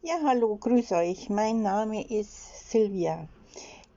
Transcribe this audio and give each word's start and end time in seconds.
Ja, 0.00 0.20
hallo, 0.24 0.56
grüß 0.56 0.92
euch. 0.92 1.28
Mein 1.28 1.60
Name 1.62 2.08
ist 2.08 2.70
Silvia. 2.70 3.28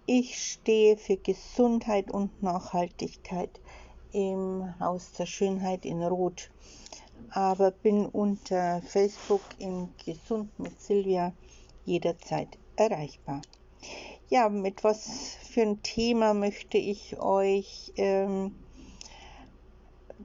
Ich 0.08 0.36
stehe 0.36 0.98
für 0.98 1.16
Gesundheit 1.16 2.10
und 2.10 2.42
Nachhaltigkeit 2.42 3.62
im 4.12 4.74
Haus 4.80 5.12
der 5.12 5.28
Schönheit 5.28 5.86
in 5.86 6.02
Rot, 6.02 6.50
aber 7.30 7.70
bin 7.70 8.08
unter 8.08 8.82
Facebook 8.82 9.42
in 9.60 9.94
Gesund 10.04 10.58
mit 10.58 10.82
Silvia 10.82 11.34
jederzeit 11.86 12.58
erreichbar. 12.78 13.44
Ja, 14.28 14.50
mit 14.50 14.84
was 14.84 15.38
für 15.52 15.62
ein 15.62 15.84
Thema 15.84 16.34
möchte 16.34 16.80
ich 16.80 17.20
euch 17.20 17.94
ähm, 17.98 18.56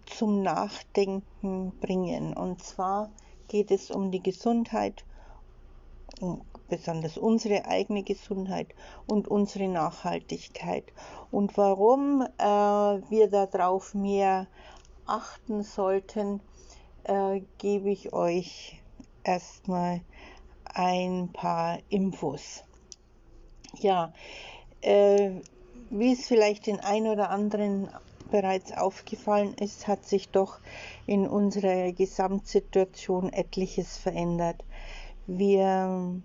zum 0.07 0.41
Nachdenken 0.41 1.79
bringen? 1.81 2.35
Und 2.35 2.65
zwar 2.65 3.13
geht 3.49 3.71
es 3.71 3.91
um 3.91 4.11
die 4.11 4.23
Gesundheit 4.23 5.05
besonders 6.69 7.17
unsere 7.19 7.67
eigene 7.67 8.03
Gesundheit 8.03 8.69
und 9.07 9.29
unsere 9.29 9.69
Nachhaltigkeit. 9.69 10.85
Und 11.31 11.57
warum 11.57 12.23
äh, 12.23 12.45
wir 12.45 13.29
darauf 13.29 13.95
mehr 13.95 14.47
achten 15.07 15.63
sollten, 15.63 16.41
äh, 17.05 17.43
gebe 17.59 17.91
ich 17.91 18.13
euch 18.13 18.83
erstmal 19.25 20.01
ein 20.65 21.31
paar 21.33 21.79
Infos. 21.89 22.65
Ja, 23.79 24.13
äh, 24.81 25.31
wie 25.91 26.13
es 26.13 26.27
vielleicht 26.27 26.67
den 26.67 26.81
ein 26.81 27.07
oder 27.07 27.31
anderen 27.31 27.89
bereits 28.31 28.73
aufgefallen 28.73 29.55
ist, 29.55 29.87
hat 29.87 30.05
sich 30.05 30.31
doch 30.31 30.59
in 31.07 31.29
unserer 31.29 31.93
Gesamtsituation 31.93 33.33
etliches 33.33 33.97
verändert. 33.97 34.65
Wir 35.27 36.21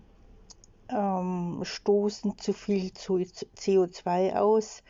ähm, 0.89 1.59
stoßen 1.63 2.37
zu 2.37 2.53
viel 2.53 2.91
CO2 2.91 4.35
aus, 4.35 4.83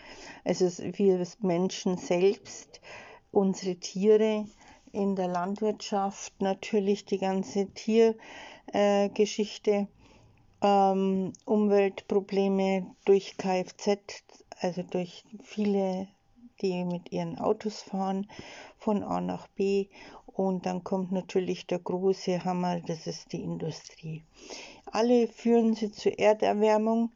also 0.44 0.66
wir 0.98 1.26
Menschen 1.40 1.98
selbst, 1.98 2.82
unsere 3.32 3.76
Tiere 3.76 4.46
in 4.92 5.16
der 5.16 5.30
Landwirtschaft, 5.30 6.34
natürlich 6.42 7.06
die 7.06 7.20
ganze 7.20 7.68
Tiergeschichte, 7.74 9.72
äh, 9.72 9.88
ähm, 10.62 11.34
Umweltprobleme 11.46 12.94
durch 13.06 13.38
Kfz, 13.38 14.24
also 14.60 14.84
durch 14.84 15.24
viele, 15.44 16.08
die 16.62 16.84
mit 16.84 17.12
ihren 17.12 17.40
Autos 17.40 17.82
fahren 17.82 18.28
von 18.78 19.04
A 19.04 19.22
nach 19.22 19.48
B 19.48 19.88
und 20.34 20.66
dann 20.66 20.84
kommt 20.84 21.12
natürlich 21.12 21.68
der 21.68 21.80
große 21.80 22.44
Hammer, 22.44 22.80
das 22.80 23.08
ist 23.08 23.32
die 23.34 23.42
Industrie. 23.42 24.24
Alle 24.86 25.28
führen 25.28 25.74
sie 25.74 25.92
zur 25.92 26.18
Erderwärmung 26.18 27.12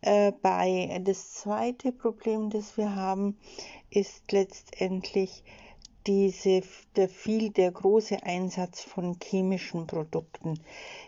äh, 0.00 0.32
bei. 0.42 1.00
Das 1.04 1.34
zweite 1.34 1.92
Problem, 1.92 2.50
das 2.50 2.76
wir 2.76 2.94
haben, 2.94 3.36
ist 3.90 4.32
letztendlich 4.32 5.44
diese, 6.06 6.62
der 6.96 7.08
viel, 7.08 7.50
der 7.50 7.70
große 7.70 8.22
Einsatz 8.22 8.82
von 8.82 9.18
chemischen 9.22 9.86
Produkten. 9.86 10.58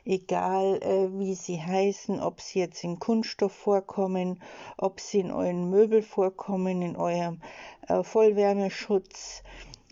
Egal 0.05 0.83
äh, 0.83 1.19
wie 1.19 1.35
sie 1.35 1.61
heißen, 1.63 2.21
ob 2.21 2.41
sie 2.41 2.59
jetzt 2.59 2.85
in 2.85 2.99
Kunststoff 2.99 3.53
vorkommen, 3.53 4.43
ob 4.77 5.01
sie 5.01 5.21
in 5.21 5.31
euren 5.31 5.71
Möbel 5.71 6.03
vorkommen, 6.03 6.83
in 6.83 6.97
eurem 6.97 7.41
äh, 7.89 8.03
Vollwärmeschutz 8.03 9.43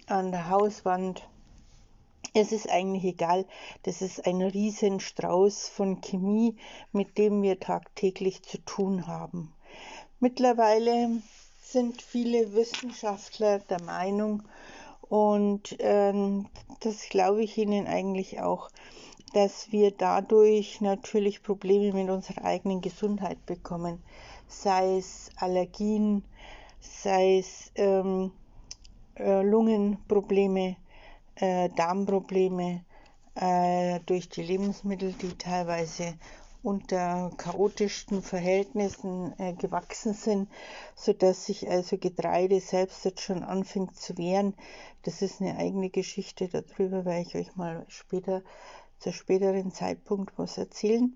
an 0.06 0.32
der 0.32 0.50
Hauswand 0.50 1.30
es 2.34 2.53
ist 2.53 2.70
eigentlich 2.70 3.05
egal, 3.05 3.47
das 3.83 4.03
ist 4.03 4.27
ein 4.27 4.42
Riesenstrauß 4.42 5.69
von 5.69 6.00
Chemie, 6.00 6.56
mit 6.92 7.19
dem 7.19 7.42
wir 7.42 7.61
tagtäglich 7.61 8.42
zu 8.42 8.59
tun 8.64 9.06
haben. 9.06 9.53
Mittlerweile 10.19 11.23
sind 11.62 12.02
viele 12.02 12.52
Wissenschaftler 12.55 13.61
der 13.61 13.83
Meinung, 13.83 14.42
und 15.11 15.74
ähm, 15.80 16.46
das 16.79 17.08
glaube 17.08 17.42
ich 17.42 17.58
Ihnen 17.58 17.89
eigentlich 17.89 18.40
auch, 18.40 18.70
dass 19.35 19.73
wir 19.73 19.90
dadurch 19.90 20.80
natürlich 20.80 21.42
Probleme 21.42 21.92
mit 21.92 22.11
unserer 22.11 22.45
eigenen 22.45 22.80
Gesundheit 22.80 23.45
bekommen, 23.45 24.01
sei 24.46 24.98
es 24.98 25.30
Allergien, 25.35 26.23
sei 26.79 27.39
es 27.39 27.73
ähm, 27.74 28.30
äh, 29.17 29.42
Lungenprobleme, 29.42 30.77
äh, 31.40 31.68
Darmprobleme 31.70 32.84
äh, 33.34 34.01
durch 34.06 34.28
die 34.28 34.42
Lebensmittel, 34.42 35.12
die 35.12 35.36
teilweise 35.36 36.14
unter 36.62 37.30
chaotischsten 37.39 38.23
Verhältnissen 38.23 39.33
äh, 39.39 39.55
gewachsen 39.55 40.12
sind, 40.12 40.48
so 40.95 41.12
dass 41.12 41.46
sich 41.46 41.68
also 41.68 41.96
Getreide 41.96 42.61
selbst 42.61 43.05
jetzt 43.05 43.23
schon 43.23 43.42
anfängt 43.42 43.96
zu 43.96 44.18
wehren. 44.18 44.55
Das 45.02 45.23
ist 45.23 45.40
eine 45.40 45.56
eigene 45.56 45.89
Geschichte, 45.89 46.48
darüber 46.48 47.05
werde 47.05 47.23
ich 47.23 47.34
euch 47.34 47.57
mal 47.57 47.86
später, 47.89 48.42
zu 48.98 49.12
späteren 49.12 49.72
Zeitpunkt 49.72 50.39
was 50.39 50.58
erzählen. 50.58 51.14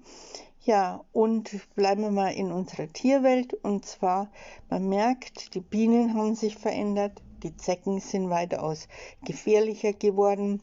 Ja, 0.63 1.05
und 1.13 1.51
bleiben 1.75 2.01
wir 2.01 2.11
mal 2.11 2.33
in 2.33 2.51
unserer 2.51 2.91
Tierwelt. 2.91 3.53
Und 3.53 3.85
zwar, 3.85 4.31
man 4.71 4.89
merkt, 4.89 5.55
die 5.55 5.61
Bienen 5.61 6.15
haben 6.15 6.35
sich 6.35 6.57
verändert, 6.57 7.21
die 7.45 7.57
Zecken 7.57 8.01
sind 8.01 8.31
weitaus 8.31 8.89
gefährlicher 9.25 9.93
geworden. 9.93 10.63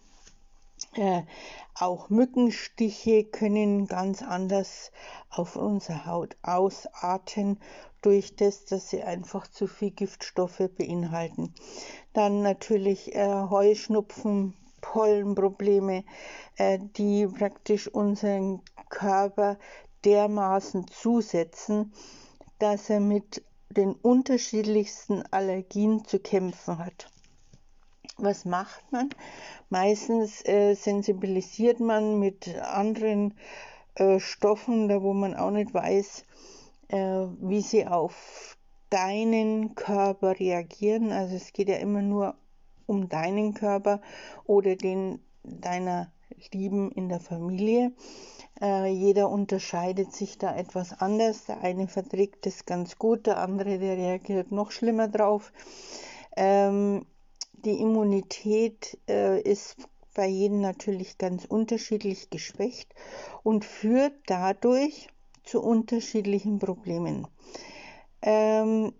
Äh, 0.96 1.22
auch 1.76 2.10
Mückenstiche 2.10 3.24
können 3.24 3.88
ganz 3.88 4.22
anders 4.22 4.92
auf 5.30 5.56
unsere 5.56 6.06
Haut 6.06 6.36
ausarten, 6.42 7.60
durch 8.02 8.36
das, 8.36 8.66
dass 8.66 8.90
sie 8.90 9.04
einfach 9.04 9.48
zu 9.48 9.68
viel 9.68 9.92
Giftstoffe 9.92 10.70
beinhalten. 10.76 11.54
Dann 12.14 12.42
natürlich 12.42 13.16
äh, 13.16 13.44
Heuschnupfen, 13.50 14.56
Pollenprobleme, 14.82 16.04
äh, 16.58 16.80
die 16.98 17.28
praktisch 17.28 17.88
unseren 17.88 18.62
Körper 18.90 19.58
dermaßen 20.04 20.88
zusetzen, 20.88 21.94
dass 22.58 22.90
er 22.90 23.00
mit 23.00 23.44
den 23.72 23.94
unterschiedlichsten 23.94 25.24
Allergien 25.32 26.06
zu 26.06 26.20
kämpfen 26.20 26.78
hat. 26.78 27.10
Was 28.18 28.46
macht 28.46 28.92
man? 28.92 29.10
Meistens 29.70 30.46
äh, 30.46 30.76
sensibilisiert 30.76 31.80
man 31.80 32.20
mit 32.20 32.56
anderen 32.60 33.34
äh, 33.96 34.20
Stoffen, 34.20 34.88
da 34.90 35.02
wo 35.02 35.14
man 35.14 35.36
auch 35.36 35.52
nicht 35.52 35.74
weiß, 35.74 36.26
äh, 36.90 36.98
wie 36.98 37.62
sie 37.62 37.88
auf 37.88 38.58
deinen 38.90 39.76
Körper 39.76 40.40
reagieren. 40.40 41.12
Also 41.12 41.36
es 41.36 41.54
geht 41.54 41.70
ja 41.70 41.78
immer 41.78 42.02
nur 42.02 42.36
um 42.86 43.10
deinen 43.10 43.54
Körper 43.54 44.02
oder 44.46 44.76
den 44.76 45.20
deiner 45.44 46.12
Lieben 46.52 46.92
in 46.92 47.10
der 47.10 47.20
Familie. 47.20 47.94
Äh, 48.62 48.88
jeder 48.88 49.30
unterscheidet 49.30 50.14
sich 50.14 50.38
da 50.38 50.56
etwas 50.56 51.00
anders. 51.00 51.46
Der 51.46 51.62
eine 51.62 51.88
verträgt 51.88 52.46
es 52.48 52.66
ganz 52.66 52.98
gut, 52.98 53.28
der 53.28 53.38
andere, 53.38 53.80
der 53.80 53.98
reagiert 53.98 54.52
noch 54.52 54.72
schlimmer 54.72 55.08
drauf. 55.08 55.52
Ähm, 56.36 57.06
die 57.54 57.80
Immunität 57.80 58.98
äh, 59.08 59.42
ist 59.42 59.78
bei 60.14 60.28
jedem 60.28 60.62
natürlich 60.62 61.18
ganz 61.18 61.46
unterschiedlich 61.46 62.30
geschwächt 62.30 62.94
und 63.44 63.66
führt 63.66 64.14
dadurch 64.26 65.08
zu 65.44 65.62
unterschiedlichen 65.62 66.60
Problemen. 66.60 67.28
Ähm, 68.22 68.94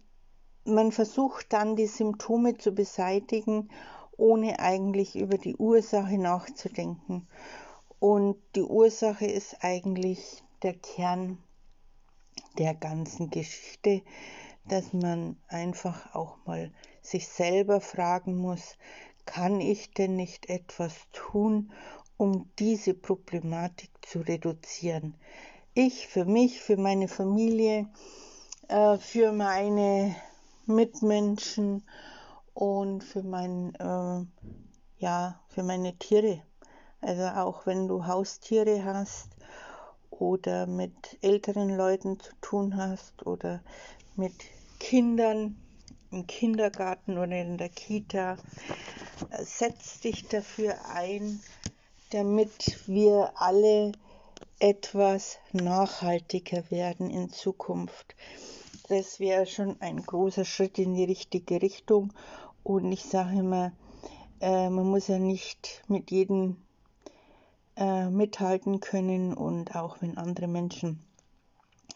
man 0.66 0.92
versucht 0.92 1.54
dann 1.54 1.76
die 1.76 1.88
Symptome 1.88 2.58
zu 2.58 2.72
beseitigen, 2.74 3.70
ohne 4.22 4.60
eigentlich 4.60 5.16
über 5.16 5.40
die 5.40 5.56
Ursache 5.56 6.20
nachzudenken. 6.20 7.28
Und 8.00 8.38
die 8.56 8.62
Ursache 8.62 9.26
ist 9.26 9.58
eigentlich 9.62 10.44
der 10.62 10.76
Kern 10.76 11.40
der 12.60 12.76
ganzen 12.76 13.32
Geschichte, 13.32 14.04
dass 14.68 14.94
man 14.94 15.38
einfach 15.48 16.14
auch 16.14 16.38
mal 16.46 16.72
sich 17.02 17.28
selber 17.28 17.82
fragen 17.82 18.36
muss, 18.36 18.78
kann 19.26 19.60
ich 19.60 19.92
denn 19.92 20.18
nicht 20.18 20.50
etwas 20.50 20.94
tun, 21.14 21.72
um 22.18 22.48
diese 22.60 22.94
Problematik 22.94 23.90
zu 24.04 24.20
reduzieren? 24.20 25.16
Ich 25.74 26.08
für 26.08 26.26
mich, 26.26 26.62
für 26.62 26.78
meine 26.78 27.08
Familie, 27.08 27.90
äh, 28.68 29.00
für 29.00 29.32
meine 29.32 30.16
Mitmenschen 30.68 31.84
und 32.54 33.04
für 33.04 33.24
mein, 33.24 33.76
äh, 33.76 34.26
ja, 35.00 35.40
für 35.50 35.64
meine 35.64 35.98
Tiere. 35.98 36.42
Also 37.02 37.24
auch 37.24 37.66
wenn 37.66 37.88
du 37.88 38.06
Haustiere 38.06 38.84
hast 38.86 39.30
oder 40.10 40.68
mit 40.68 41.18
älteren 41.22 41.76
Leuten 41.76 42.20
zu 42.20 42.32
tun 42.42 42.78
hast 42.78 43.26
oder 43.26 43.62
mit 44.16 44.34
Kindern 44.80 45.58
im 46.12 46.28
Kindergarten 46.28 47.18
oder 47.18 47.40
in 47.42 47.58
der 47.58 47.70
Kita, 47.70 48.38
setz 49.40 50.02
dich 50.02 50.28
dafür 50.28 50.76
ein, 50.94 51.40
damit 52.12 52.82
wir 52.88 53.32
alle 53.36 53.94
etwas 54.60 55.40
nachhaltiger 55.54 56.70
werden 56.70 57.10
in 57.10 57.30
Zukunft. 57.30 58.16
Das 58.92 59.22
wäre 59.22 59.46
schon 59.46 59.78
ein 59.80 60.02
großer 60.02 60.44
Schritt 60.44 60.78
in 60.78 60.96
die 60.96 61.06
richtige 61.06 61.62
Richtung. 61.62 62.12
Und 62.62 62.92
ich 62.92 63.06
sage 63.06 63.40
immer, 63.40 63.72
äh, 64.42 64.70
man 64.70 64.86
muss 64.86 65.08
ja 65.08 65.18
nicht 65.18 65.82
mit 65.88 66.12
jedem 66.12 66.58
äh, 67.78 68.10
mithalten 68.10 68.82
können 68.82 69.34
und 69.34 69.78
auch 69.78 70.02
wenn 70.02 70.18
andere 70.18 70.50
Menschen 70.50 71.00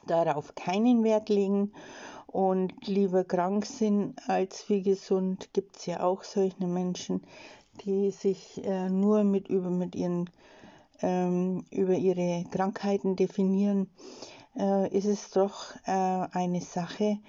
darauf 0.08 0.56
keinen 0.56 1.04
Wert 1.04 1.28
legen 1.28 1.74
und 2.28 2.88
lieber 2.88 3.26
krank 3.26 3.66
sind 3.66 4.14
als 4.30 4.70
wie 4.70 4.82
gesund, 4.82 5.50
gibt 5.52 5.76
es 5.76 5.88
ja 5.88 6.02
auch 6.02 6.24
solche 6.24 6.66
Menschen, 6.66 7.26
die 7.84 8.12
sich 8.12 8.64
äh, 8.64 8.90
nur 8.90 9.26
mit 9.26 9.50
über 9.50 9.70
mit 9.70 9.96
ihren 9.96 10.30
ähm, 11.02 11.66
über 11.72 11.96
ihre 11.96 12.46
Krankheiten 12.52 13.18
definieren, 13.18 13.90
äh, 14.58 14.88
ist 14.96 15.06
es 15.06 15.30
doch 15.32 15.76
äh, 15.86 15.92
eine 15.92 16.62
Sache, 16.62 17.20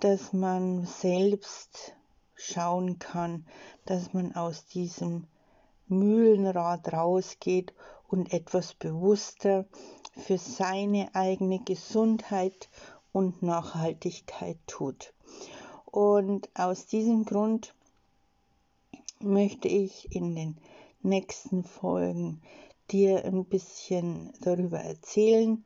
dass 0.00 0.32
man 0.32 0.86
selbst 0.86 1.94
schauen 2.34 2.98
kann, 2.98 3.46
dass 3.84 4.12
man 4.12 4.34
aus 4.34 4.66
diesem 4.66 5.26
Mühlenrad 5.88 6.92
rausgeht 6.92 7.74
und 8.08 8.32
etwas 8.32 8.74
bewusster 8.74 9.66
für 10.16 10.38
seine 10.38 11.14
eigene 11.14 11.60
Gesundheit 11.60 12.68
und 13.12 13.42
Nachhaltigkeit 13.42 14.58
tut. 14.66 15.12
Und 15.84 16.48
aus 16.54 16.86
diesem 16.86 17.24
Grund 17.24 17.74
möchte 19.18 19.68
ich 19.68 20.14
in 20.14 20.34
den 20.34 20.56
nächsten 21.02 21.64
Folgen 21.64 22.40
dir 22.90 23.24
ein 23.24 23.44
bisschen 23.44 24.32
darüber 24.40 24.78
erzählen, 24.78 25.64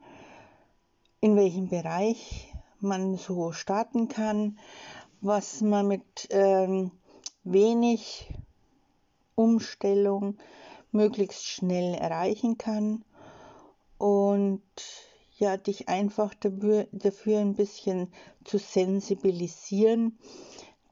in 1.25 1.37
welchem 1.37 1.69
Bereich 1.69 2.53
man 2.81 3.17
so 3.17 3.51
starten 3.53 4.09
kann, 4.09 4.59
was 5.23 5.63
man 5.63 5.89
mit 5.89 6.29
ähm, 6.29 6.91
wenig 7.45 8.31
Umstellung 9.35 10.37
möglichst 10.93 11.47
schnell 11.47 11.95
erreichen 11.95 12.59
kann 12.59 13.07
und 13.97 14.61
ja, 15.39 15.57
dich 15.57 15.89
einfach 15.89 16.35
dafür, 16.35 16.89
dafür 16.93 17.41
ein 17.41 17.55
bisschen 17.55 18.13
zu 18.45 18.59
sensibilisieren, 18.59 20.19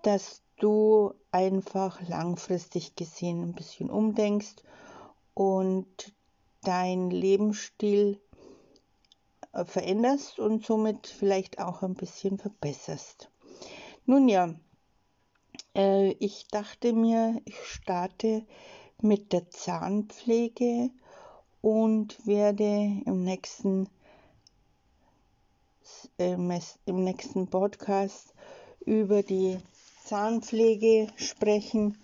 dass 0.01 0.41
du 0.57 1.13
einfach 1.31 2.01
langfristig 2.09 2.97
gesehen 2.97 3.43
ein 3.43 3.53
bisschen 3.53 3.91
umdenkst 3.91 4.65
und 5.35 6.15
dein 6.63 7.11
Lebensstil 7.11 8.19
veränderst 9.53 10.39
und 10.39 10.65
somit 10.65 11.07
vielleicht 11.07 11.59
auch 11.59 11.83
ein 11.83 11.95
bisschen 11.95 12.39
verbesserst. 12.39 13.31
Nun 14.07 14.29
ja, 14.29 14.55
äh, 15.75 16.13
ich 16.13 16.49
dachte 16.49 16.93
mir, 16.93 17.41
ich 17.45 17.59
starte 17.65 18.47
mit 19.01 19.33
der 19.33 19.51
Zahnpflege 19.51 20.91
und 21.61 22.27
werde 22.27 23.03
im 23.07 23.25
nächsten, 23.25 23.89
im 26.17 27.05
nächsten 27.05 27.49
Podcast 27.49 28.35
über 28.81 29.23
die 29.23 29.59
Zahnpflege 30.05 31.09
sprechen, 31.17 31.99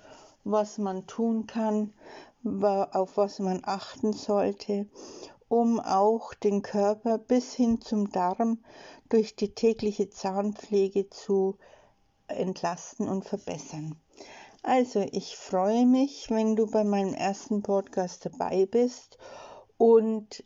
was 0.45 0.79
man 0.79 1.07
tun 1.07 1.47
kann, 1.47 1.93
auf 2.45 3.17
was 3.17 3.39
man 3.41 3.63
achten 3.65 4.13
sollte, 4.13 4.87
um 5.49 5.81
auch 5.81 6.35
den 6.35 6.63
Körper 6.63 7.19
bis 7.19 7.55
hin 7.55 7.81
zum 7.81 8.11
Darm 8.11 8.59
durch 9.09 9.35
die 9.35 9.55
tägliche 9.55 10.11
Zahnpflege 10.11 11.09
zu 11.09 11.57
entlasten 12.27 13.09
und 13.09 13.25
verbessern. 13.25 13.97
Also, 14.63 15.01
ich 15.13 15.37
freue 15.37 15.87
mich, 15.87 16.31
wenn 16.31 16.57
du 16.57 16.67
bei 16.67 16.85
meinem 16.85 17.15
ersten 17.15 17.63
Podcast 17.63 18.27
dabei 18.27 18.67
bist 18.67 19.19
und 19.79 20.45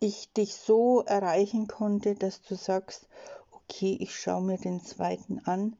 ich 0.00 0.32
dich 0.32 0.56
so 0.56 1.02
erreichen 1.02 1.68
konnte, 1.68 2.14
dass 2.14 2.42
du 2.42 2.54
sagst, 2.54 3.08
okay, 3.52 3.96
ich 4.00 4.14
schaue 4.14 4.42
mir 4.42 4.58
den 4.58 4.80
zweiten 4.80 5.40
an, 5.40 5.76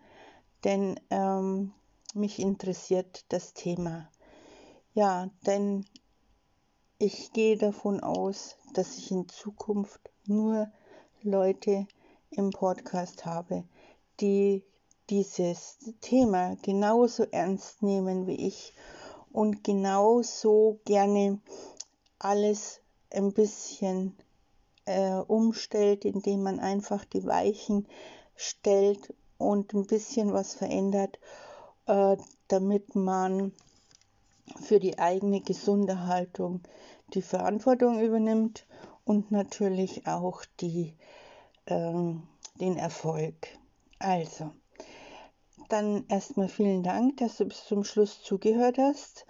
denn 0.65 0.99
ähm, 1.11 1.73
mich 2.15 2.39
interessiert 2.39 3.25
das 3.29 3.53
Thema. 3.53 4.09
Ja, 4.95 5.29
denn 5.45 5.85
ich 6.99 7.33
gehe 7.33 7.59
davon 7.59 8.01
aus, 8.01 8.57
dass 8.73 8.97
ich 8.97 9.11
in 9.11 9.29
Zukunft 9.29 10.01
nur 10.27 10.71
Leute 11.23 11.87
im 12.31 12.51
Podcast 12.51 13.27
habe, 13.27 13.65
die 14.21 14.65
dieses 15.11 15.79
Thema 16.01 16.57
genauso 16.63 17.25
ernst 17.25 17.83
nehmen 17.83 18.27
wie 18.27 18.47
ich 18.47 18.75
und 19.31 19.63
genauso 19.63 20.81
gerne 20.85 21.41
alles 22.19 22.81
ein 23.13 23.33
bisschen 23.33 24.17
äh, 24.87 25.17
umstellt, 25.17 26.05
indem 26.07 26.43
man 26.43 26.59
einfach 26.59 27.05
die 27.05 27.27
Weichen 27.27 27.87
stellt 28.35 29.15
und 29.37 29.75
ein 29.75 29.87
bisschen 29.87 30.33
was 30.33 30.55
verändert, 30.55 31.19
äh, 31.87 32.17
damit 32.49 32.95
man 32.97 33.53
für 34.61 34.81
die 34.81 34.99
eigene 34.99 35.41
gesunde 35.41 36.07
Haltung 36.07 36.63
die 37.15 37.23
Verantwortung 37.23 38.01
übernimmt 38.01 38.67
und 39.05 39.31
natürlich 39.31 40.07
auch 40.07 40.45
die, 40.61 40.95
ähm, 41.67 42.27
den 42.61 42.77
Erfolg. 42.77 43.49
Also, 43.99 44.51
dann 45.69 46.05
erstmal 46.09 46.49
vielen 46.49 46.83
Dank, 46.83 47.17
dass 47.19 47.39
du 47.39 47.47
bis 47.47 47.65
zum 47.65 47.85
Schluss 47.85 48.23
zugehört 48.23 48.79
hast 48.79 49.27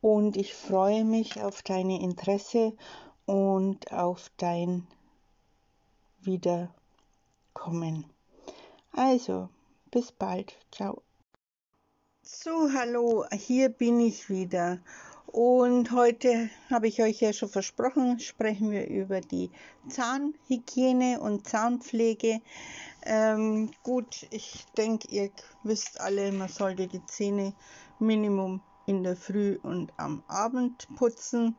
und 0.00 0.36
ich 0.36 0.54
freue 0.54 1.04
mich 1.04 1.42
auf 1.42 1.62
dein 1.62 1.90
Interesse 1.90 2.74
und 3.26 3.92
auf 3.92 4.30
dein 4.36 4.86
Wiederkommen. 6.20 8.04
Also, 8.92 9.48
bis 9.90 10.12
bald. 10.12 10.54
Ciao. 10.70 11.02
So, 12.32 12.70
hallo, 12.72 13.26
hier 13.32 13.68
bin 13.70 13.98
ich 13.98 14.30
wieder. 14.30 14.78
Und 15.26 15.90
heute 15.90 16.48
habe 16.70 16.86
ich 16.86 17.02
euch 17.02 17.20
ja 17.20 17.32
schon 17.32 17.48
versprochen, 17.48 18.20
sprechen 18.20 18.70
wir 18.70 18.86
über 18.86 19.20
die 19.20 19.50
Zahnhygiene 19.88 21.20
und 21.20 21.48
Zahnpflege. 21.48 22.40
Ähm, 23.02 23.72
gut, 23.82 24.26
ich 24.30 24.64
denke, 24.76 25.08
ihr 25.10 25.30
wisst 25.64 26.00
alle, 26.00 26.30
man 26.30 26.48
sollte 26.48 26.86
die 26.86 27.04
Zähne 27.06 27.52
Minimum 27.98 28.62
in 28.86 29.02
der 29.02 29.16
Früh 29.16 29.58
und 29.62 29.92
am 29.96 30.22
Abend 30.28 30.86
putzen. 30.96 31.56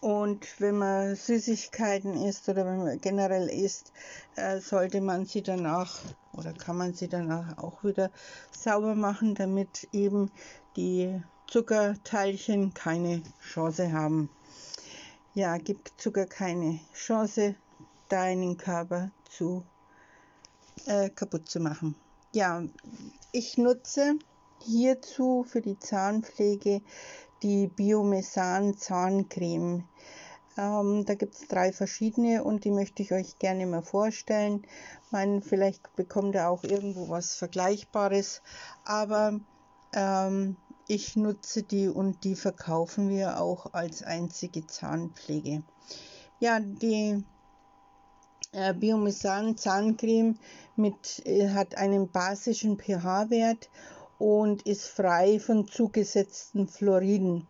Und 0.00 0.58
wenn 0.58 0.78
man 0.78 1.16
Süßigkeiten 1.16 2.14
isst 2.24 2.48
oder 2.48 2.64
wenn 2.64 2.78
man 2.78 3.00
generell 3.00 3.48
isst, 3.48 3.92
äh, 4.36 4.58
sollte 4.58 5.00
man 5.02 5.26
sie 5.26 5.42
danach 5.42 6.00
oder 6.36 6.52
kann 6.52 6.76
man 6.76 6.94
sie 6.94 7.08
danach 7.08 7.58
auch 7.58 7.84
wieder 7.84 8.10
sauber 8.52 8.94
machen, 8.94 9.34
damit 9.34 9.88
eben 9.92 10.30
die 10.76 11.22
Zuckerteilchen 11.46 12.74
keine 12.74 13.22
Chance 13.42 13.92
haben. 13.92 14.30
Ja, 15.34 15.56
gibt 15.58 15.92
Zucker 15.96 16.26
keine 16.26 16.80
Chance, 16.94 17.54
deinen 18.08 18.56
Körper 18.56 19.10
zu 19.28 19.64
äh, 20.86 21.10
kaputt 21.10 21.48
zu 21.48 21.60
machen. 21.60 21.94
Ja, 22.32 22.62
ich 23.32 23.58
nutze 23.58 24.18
hierzu 24.62 25.44
für 25.46 25.60
die 25.60 25.78
Zahnpflege 25.78 26.82
die 27.42 27.66
Biomesan 27.66 28.76
Zahncreme. 28.76 29.84
Ähm, 30.56 31.04
da 31.04 31.14
gibt 31.14 31.34
es 31.34 31.48
drei 31.48 31.72
verschiedene 31.72 32.44
und 32.44 32.64
die 32.64 32.70
möchte 32.70 33.02
ich 33.02 33.12
euch 33.12 33.38
gerne 33.38 33.66
mal 33.66 33.82
vorstellen. 33.82 34.64
Mein, 35.10 35.42
vielleicht 35.42 35.94
bekommt 35.96 36.34
ihr 36.34 36.48
auch 36.48 36.62
irgendwo 36.64 37.08
was 37.08 37.34
Vergleichbares, 37.34 38.42
aber 38.84 39.40
ähm, 39.92 40.56
ich 40.86 41.16
nutze 41.16 41.62
die 41.62 41.88
und 41.88 42.24
die 42.24 42.36
verkaufen 42.36 43.08
wir 43.08 43.40
auch 43.40 43.72
als 43.72 44.02
einzige 44.02 44.66
Zahnpflege. 44.66 45.62
Ja, 46.40 46.60
die 46.60 47.24
äh, 48.52 48.74
Biomesan 48.74 49.56
Zahncreme 49.56 50.38
mit, 50.76 51.22
äh, 51.24 51.48
hat 51.50 51.76
einen 51.76 52.08
basischen 52.08 52.78
pH-Wert 52.78 53.70
und 54.18 54.62
ist 54.62 54.86
frei 54.86 55.40
von 55.40 55.66
zugesetzten 55.66 56.68
Fluoriden. 56.68 57.46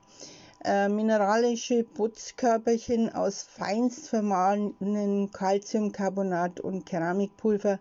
Äh, 0.66 0.88
mineralische 0.88 1.84
Putzkörperchen 1.84 3.14
aus 3.14 3.42
feinst 3.42 4.08
vermahlenem 4.08 5.30
Calciumcarbonat 5.30 6.58
und 6.58 6.86
Keramikpulver 6.86 7.78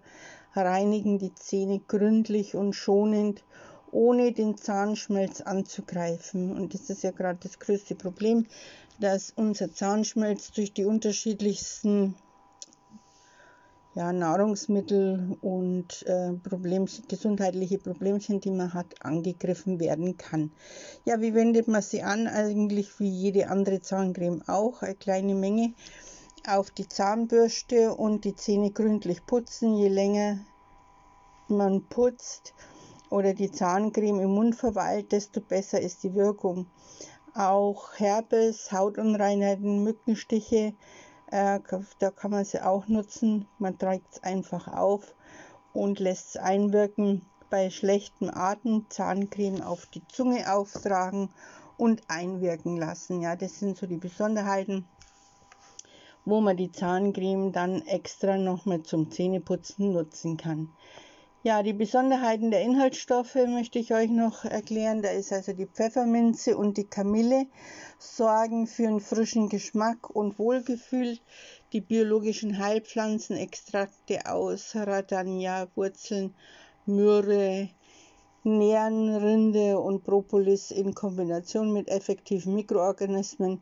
reinigen 0.53 1.17
die 1.17 1.33
Zähne 1.33 1.79
gründlich 1.87 2.55
und 2.55 2.73
schonend, 2.73 3.45
ohne 3.91 4.33
den 4.33 4.57
Zahnschmelz 4.57 5.39
anzugreifen. 5.39 6.51
Und 6.51 6.73
das 6.73 6.89
ist 6.89 7.03
ja 7.03 7.11
gerade 7.11 7.39
das 7.41 7.57
größte 7.57 7.95
Problem, 7.95 8.47
dass 8.99 9.31
unser 9.33 9.71
Zahnschmelz 9.71 10.51
durch 10.51 10.73
die 10.73 10.83
unterschiedlichsten 10.83 12.15
ja, 13.95 14.11
Nahrungsmittel 14.11 15.37
und 15.41 16.03
äh, 16.07 16.33
Problem, 16.33 16.87
gesundheitliche 17.07 17.77
Problemchen, 17.77 18.39
die 18.39 18.51
man 18.51 18.73
hat, 18.73 18.87
angegriffen 19.01 19.79
werden 19.79 20.17
kann. 20.17 20.51
Ja, 21.05 21.21
wie 21.21 21.35
wendet 21.35 21.67
man 21.67 21.81
sie 21.81 22.01
an? 22.01 22.27
Eigentlich 22.27 22.99
wie 22.99 23.09
jede 23.09 23.49
andere 23.49 23.81
Zahncreme 23.81 24.41
auch. 24.47 24.81
Eine 24.81 24.95
kleine 24.95 25.35
Menge 25.35 25.73
auf 26.47 26.71
die 26.71 26.87
Zahnbürste 26.87 27.93
und 27.93 28.25
die 28.25 28.35
Zähne 28.35 28.71
gründlich 28.71 29.25
putzen. 29.25 29.75
Je 29.75 29.89
länger 29.89 30.39
man 31.47 31.83
putzt 31.87 32.53
oder 33.11 33.35
die 33.35 33.51
Zahncreme 33.51 34.21
im 34.21 34.31
Mund 34.31 34.55
verweilt, 34.55 35.11
desto 35.11 35.39
besser 35.39 35.79
ist 35.79 36.03
die 36.03 36.15
Wirkung. 36.15 36.65
Auch 37.35 37.93
Herpes, 37.97 38.71
Hautunreinheiten, 38.71 39.83
Mückenstiche 39.83 40.73
äh, 41.33 41.59
da 41.97 42.11
kann 42.11 42.29
man 42.29 42.45
sie 42.45 42.63
auch 42.63 42.87
nutzen. 42.87 43.47
Man 43.57 43.79
trägt 43.79 44.07
es 44.11 44.23
einfach 44.23 44.67
auf 44.67 45.15
und 45.73 45.99
lässt 45.99 46.29
es 46.29 46.37
einwirken. 46.37 47.25
Bei 47.49 47.71
schlechtem 47.71 48.29
Atem 48.31 48.85
Zahncreme 48.89 49.63
auf 49.63 49.87
die 49.87 50.07
Zunge 50.07 50.53
auftragen 50.53 51.29
und 51.75 52.03
einwirken 52.07 52.77
lassen. 52.77 53.21
Ja, 53.21 53.35
das 53.35 53.57
sind 53.59 53.77
so 53.77 53.87
die 53.87 53.97
Besonderheiten, 53.97 54.85
wo 56.23 56.39
man 56.39 56.55
die 56.55 56.71
Zahncreme 56.71 57.51
dann 57.51 57.81
extra 57.81 58.37
nochmal 58.37 58.83
zum 58.83 59.09
Zähneputzen 59.09 59.91
nutzen 59.91 60.37
kann. 60.37 60.69
Ja, 61.45 61.61
die 61.61 61.73
Besonderheiten 61.73 62.51
der 62.51 62.61
Inhaltsstoffe 62.61 63.35
möchte 63.35 63.77
ich 63.77 63.93
euch 63.93 64.09
noch 64.09 64.45
erklären. 64.45 65.01
Da 65.01 65.09
ist 65.09 65.33
also 65.33 65.51
die 65.51 65.65
Pfefferminze 65.65 66.55
und 66.55 66.77
die 66.77 66.85
Kamille 66.85 67.47
sorgen 67.99 68.65
für 68.65 68.87
einen 68.87 69.01
frischen 69.01 69.49
Geschmack 69.49 70.09
und 70.09 70.39
Wohlgefühl. 70.39 71.19
Die 71.73 71.81
biologischen 71.81 72.59
Heilpflanzenextrakte 72.59 74.25
aus 74.25 74.73
Radania, 74.73 75.67
Wurzeln, 75.75 76.33
Myrrhe, 76.85 77.67
Rinde 78.45 79.81
und 79.81 80.05
Propolis 80.05 80.71
in 80.71 80.93
Kombination 80.93 81.73
mit 81.73 81.89
effektiven 81.89 82.55
Mikroorganismen 82.55 83.61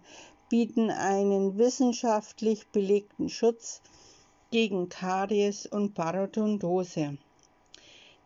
bieten 0.50 0.92
einen 0.92 1.58
wissenschaftlich 1.58 2.68
belegten 2.68 3.28
Schutz 3.28 3.82
gegen 4.52 4.88
Karies 4.88 5.66
und 5.66 5.96
Parodontose. 5.96 7.18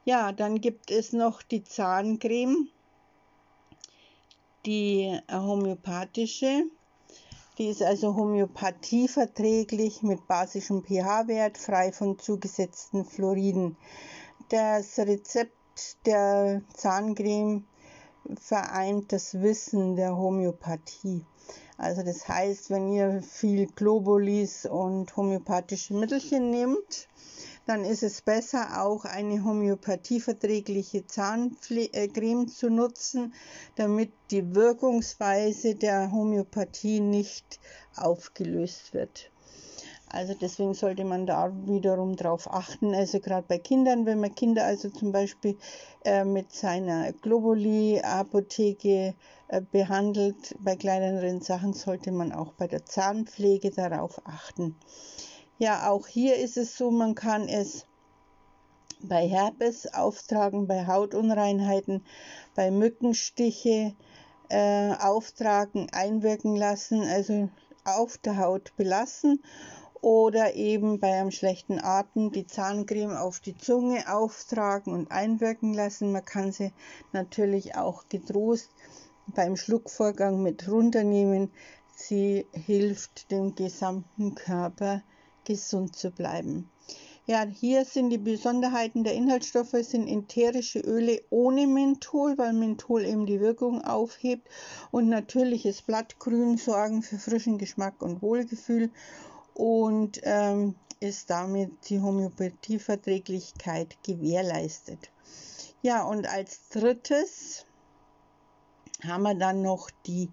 Ja, 0.07 0.31
dann 0.31 0.61
gibt 0.61 0.91
es 0.91 1.13
noch 1.13 1.41
die 1.41 1.63
Zahncreme, 1.63 2.67
die 4.63 5.19
homöopathische. 5.31 6.65
Die 7.57 7.69
ist 7.69 7.81
also 7.81 8.15
homöopathieverträglich 8.15 10.03
mit 10.03 10.27
basischem 10.27 10.83
pH-Wert, 10.83 11.57
frei 11.57 11.91
von 11.91 12.19
zugesetzten 12.19 13.03
Fluoriden. 13.03 13.77
Das 14.49 14.99
Rezept 14.99 16.05
der 16.05 16.61
Zahncreme 16.75 17.65
vereint 18.39 19.11
das 19.11 19.41
Wissen 19.41 19.95
der 19.95 20.15
Homöopathie. 20.15 21.25
Also 21.79 22.03
das 22.03 22.27
heißt, 22.27 22.69
wenn 22.69 22.91
ihr 22.91 23.23
viel 23.23 23.65
Globulis 23.65 24.67
und 24.67 25.17
homöopathische 25.17 25.95
Mittelchen 25.95 26.51
nehmt, 26.51 27.07
dann 27.65 27.83
ist 27.83 28.03
es 28.03 28.21
besser, 28.21 28.83
auch 28.83 29.05
eine 29.05 29.43
homöopathieverträgliche 29.43 31.07
Zahncreme 31.07 32.47
zu 32.47 32.69
nutzen, 32.69 33.33
damit 33.75 34.11
die 34.31 34.55
Wirkungsweise 34.55 35.75
der 35.75 36.11
Homöopathie 36.11 36.99
nicht 36.99 37.59
aufgelöst 37.95 38.93
wird. 38.93 39.31
Also 40.07 40.33
deswegen 40.33 40.73
sollte 40.73 41.03
man 41.03 41.25
da 41.25 41.51
wiederum 41.65 42.15
drauf 42.15 42.49
achten. 42.49 42.93
Also 42.93 43.19
gerade 43.19 43.45
bei 43.47 43.57
Kindern, 43.57 44.05
wenn 44.05 44.19
man 44.19 44.35
Kinder 44.35 44.63
also 44.63 44.89
zum 44.89 45.11
Beispiel 45.11 45.57
äh, 46.05 46.23
mit 46.23 46.53
seiner 46.53 47.11
Globuli-Apotheke 47.11 49.15
äh, 49.47 49.61
behandelt, 49.71 50.55
bei 50.59 50.75
kleineren 50.75 51.41
Sachen 51.41 51.73
sollte 51.73 52.11
man 52.11 52.31
auch 52.31 52.53
bei 52.53 52.67
der 52.67 52.85
Zahnpflege 52.85 53.71
darauf 53.71 54.21
achten. 54.25 54.75
Ja, 55.57 55.89
auch 55.89 56.07
hier 56.07 56.35
ist 56.35 56.57
es 56.57 56.77
so, 56.77 56.91
man 56.91 57.15
kann 57.15 57.47
es 57.47 57.85
bei 58.99 59.25
Herpes 59.25 59.93
auftragen, 59.93 60.67
bei 60.67 60.85
Hautunreinheiten, 60.85 62.03
bei 62.55 62.71
Mückenstiche 62.71 63.95
äh, 64.49 64.91
auftragen, 64.95 65.87
einwirken 65.93 66.57
lassen, 66.57 67.03
also 67.03 67.49
auf 67.85 68.17
der 68.17 68.37
Haut 68.37 68.75
belassen 68.75 69.41
oder 70.01 70.55
eben 70.55 70.99
bei 70.99 71.13
einem 71.13 71.31
schlechten 71.31 71.79
Atem 71.79 72.33
die 72.33 72.45
Zahncreme 72.45 73.15
auf 73.15 73.39
die 73.39 73.57
Zunge 73.57 74.13
auftragen 74.13 74.91
und 74.91 75.09
einwirken 75.09 75.73
lassen. 75.73 76.11
Man 76.11 76.25
kann 76.25 76.51
sie 76.51 76.73
natürlich 77.13 77.77
auch 77.77 78.09
getrost 78.09 78.71
beim 79.27 79.55
Schluckvorgang 79.55 80.43
mit 80.43 80.67
runternehmen. 80.67 81.49
Sie 81.95 82.45
hilft 82.51 83.31
dem 83.31 83.55
gesamten 83.55 84.35
Körper 84.35 85.01
gesund 85.45 85.95
zu 85.95 86.11
bleiben. 86.11 86.69
Ja, 87.27 87.43
hier 87.43 87.85
sind 87.85 88.11
die 88.11 88.19
Besonderheiten 88.19 89.03
der 89.03 89.15
Inhaltsstoffe, 89.15 89.75
sind 89.81 90.07
ätherische 90.07 90.79
Öle 90.79 91.23
ohne 91.31 91.65
Menthol, 91.65 92.37
weil 92.37 92.53
Menthol 92.53 93.03
eben 93.03 93.25
die 93.25 93.39
Wirkung 93.39 93.83
aufhebt 93.83 94.47
und 94.91 95.09
natürliches 95.09 95.81
Blattgrün 95.81 96.57
sorgen 96.57 97.01
für 97.01 97.17
frischen 97.17 97.57
Geschmack 97.57 98.03
und 98.03 98.21
Wohlgefühl 98.21 98.91
und 99.55 100.19
ähm, 100.21 100.75
ist 100.99 101.31
damit 101.31 101.71
die 101.89 101.99
Homöopathieverträglichkeit 101.99 103.97
gewährleistet. 104.03 105.09
Ja, 105.81 106.03
und 106.03 106.27
als 106.27 106.69
drittes 106.69 107.65
haben 109.03 109.23
wir 109.23 109.33
dann 109.33 109.63
noch 109.63 109.89
die 110.05 110.29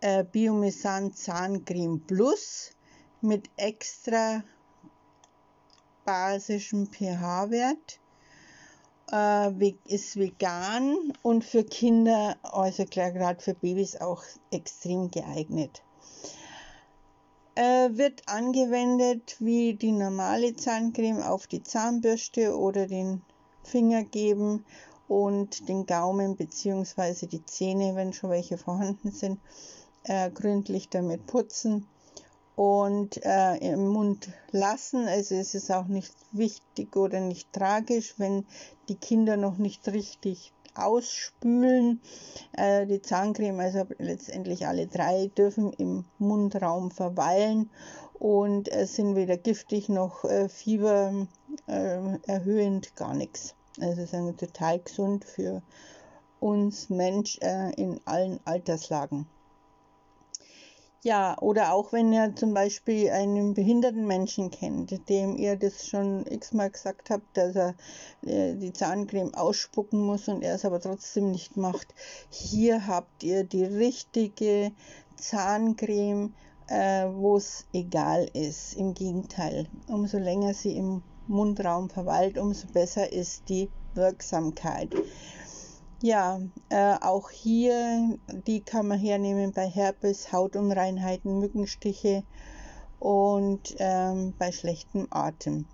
äh, 0.00 0.24
Biomesan 0.24 1.12
Zahncreme 1.12 2.00
Plus 2.00 2.73
mit 3.24 3.48
extra 3.56 4.44
basischem 6.04 6.86
pH-Wert, 6.92 7.98
äh, 9.10 9.74
ist 9.86 10.16
vegan 10.16 11.14
und 11.22 11.42
für 11.42 11.64
Kinder, 11.64 12.36
also 12.42 12.84
gerade 12.84 13.40
für 13.42 13.54
Babys 13.54 13.96
auch 13.96 14.22
extrem 14.50 15.10
geeignet. 15.10 15.82
Äh, 17.54 17.96
wird 17.96 18.28
angewendet 18.28 19.36
wie 19.38 19.72
die 19.72 19.92
normale 19.92 20.54
Zahncreme 20.54 21.22
auf 21.22 21.46
die 21.46 21.62
Zahnbürste 21.62 22.54
oder 22.58 22.86
den 22.86 23.22
Finger 23.62 24.04
geben 24.04 24.66
und 25.08 25.66
den 25.68 25.86
Gaumen 25.86 26.36
bzw. 26.36 27.26
die 27.26 27.44
Zähne, 27.46 27.94
wenn 27.94 28.12
schon 28.12 28.30
welche 28.30 28.58
vorhanden 28.58 29.12
sind, 29.12 29.40
äh, 30.02 30.30
gründlich 30.30 30.90
damit 30.90 31.26
putzen 31.26 31.86
und 32.56 33.24
äh, 33.24 33.56
im 33.56 33.88
Mund 33.88 34.28
lassen. 34.50 35.06
Also 35.06 35.34
es 35.34 35.54
ist 35.54 35.70
auch 35.70 35.86
nicht 35.86 36.14
wichtig 36.32 36.96
oder 36.96 37.20
nicht 37.20 37.52
tragisch, 37.52 38.14
wenn 38.18 38.46
die 38.88 38.96
Kinder 38.96 39.36
noch 39.36 39.58
nicht 39.58 39.86
richtig 39.88 40.52
ausspülen. 40.74 42.00
Äh, 42.52 42.86
die 42.86 43.02
Zahncreme, 43.02 43.60
also 43.60 43.84
letztendlich 43.98 44.66
alle 44.66 44.86
drei, 44.86 45.30
dürfen 45.36 45.72
im 45.72 46.04
Mundraum 46.18 46.90
verweilen 46.90 47.70
und 48.18 48.72
äh, 48.72 48.86
sind 48.86 49.16
weder 49.16 49.36
giftig 49.36 49.88
noch 49.88 50.24
äh, 50.24 50.48
Fieber 50.48 51.26
äh, 51.66 52.18
erhöhend, 52.26 52.94
gar 52.96 53.14
nichts. 53.14 53.54
Also 53.80 54.04
sind 54.06 54.38
total 54.38 54.78
gesund 54.78 55.24
für 55.24 55.62
uns 56.38 56.90
Mensch 56.90 57.38
äh, 57.40 57.72
in 57.74 58.00
allen 58.04 58.38
Alterslagen. 58.44 59.26
Ja, 61.04 61.36
oder 61.42 61.74
auch 61.74 61.92
wenn 61.92 62.14
ihr 62.14 62.34
zum 62.34 62.54
Beispiel 62.54 63.10
einen 63.10 63.52
behinderten 63.52 64.06
Menschen 64.06 64.50
kennt, 64.50 65.06
dem 65.10 65.36
ihr 65.36 65.54
das 65.54 65.86
schon 65.86 66.24
x-mal 66.26 66.70
gesagt 66.70 67.10
habt, 67.10 67.36
dass 67.36 67.54
er 67.54 67.74
äh, 68.22 68.54
die 68.54 68.72
Zahncreme 68.72 69.34
ausspucken 69.34 70.00
muss 70.00 70.28
und 70.28 70.40
er 70.40 70.54
es 70.54 70.64
aber 70.64 70.80
trotzdem 70.80 71.30
nicht 71.30 71.58
macht. 71.58 71.94
Hier 72.30 72.86
habt 72.86 73.22
ihr 73.22 73.44
die 73.44 73.64
richtige 73.64 74.72
Zahncreme, 75.16 76.32
äh, 76.68 77.04
wo 77.12 77.36
es 77.36 77.66
egal 77.74 78.26
ist. 78.32 78.72
Im 78.72 78.94
Gegenteil, 78.94 79.66
umso 79.88 80.16
länger 80.16 80.54
sie 80.54 80.74
im 80.74 81.02
Mundraum 81.26 81.90
verweilt, 81.90 82.38
umso 82.38 82.66
besser 82.68 83.12
ist 83.12 83.50
die 83.50 83.68
Wirksamkeit. 83.92 84.94
Ja, 86.02 86.40
äh, 86.68 86.94
auch 87.00 87.30
hier, 87.30 88.18
die 88.46 88.60
kann 88.60 88.88
man 88.88 88.98
hernehmen 88.98 89.52
bei 89.52 89.66
Herpes, 89.66 90.32
Hautunreinheiten, 90.32 91.38
Mückenstiche 91.38 92.24
und 92.98 93.74
ähm, 93.78 94.34
bei 94.38 94.50
schlechtem 94.52 95.06
Atem. 95.10 95.66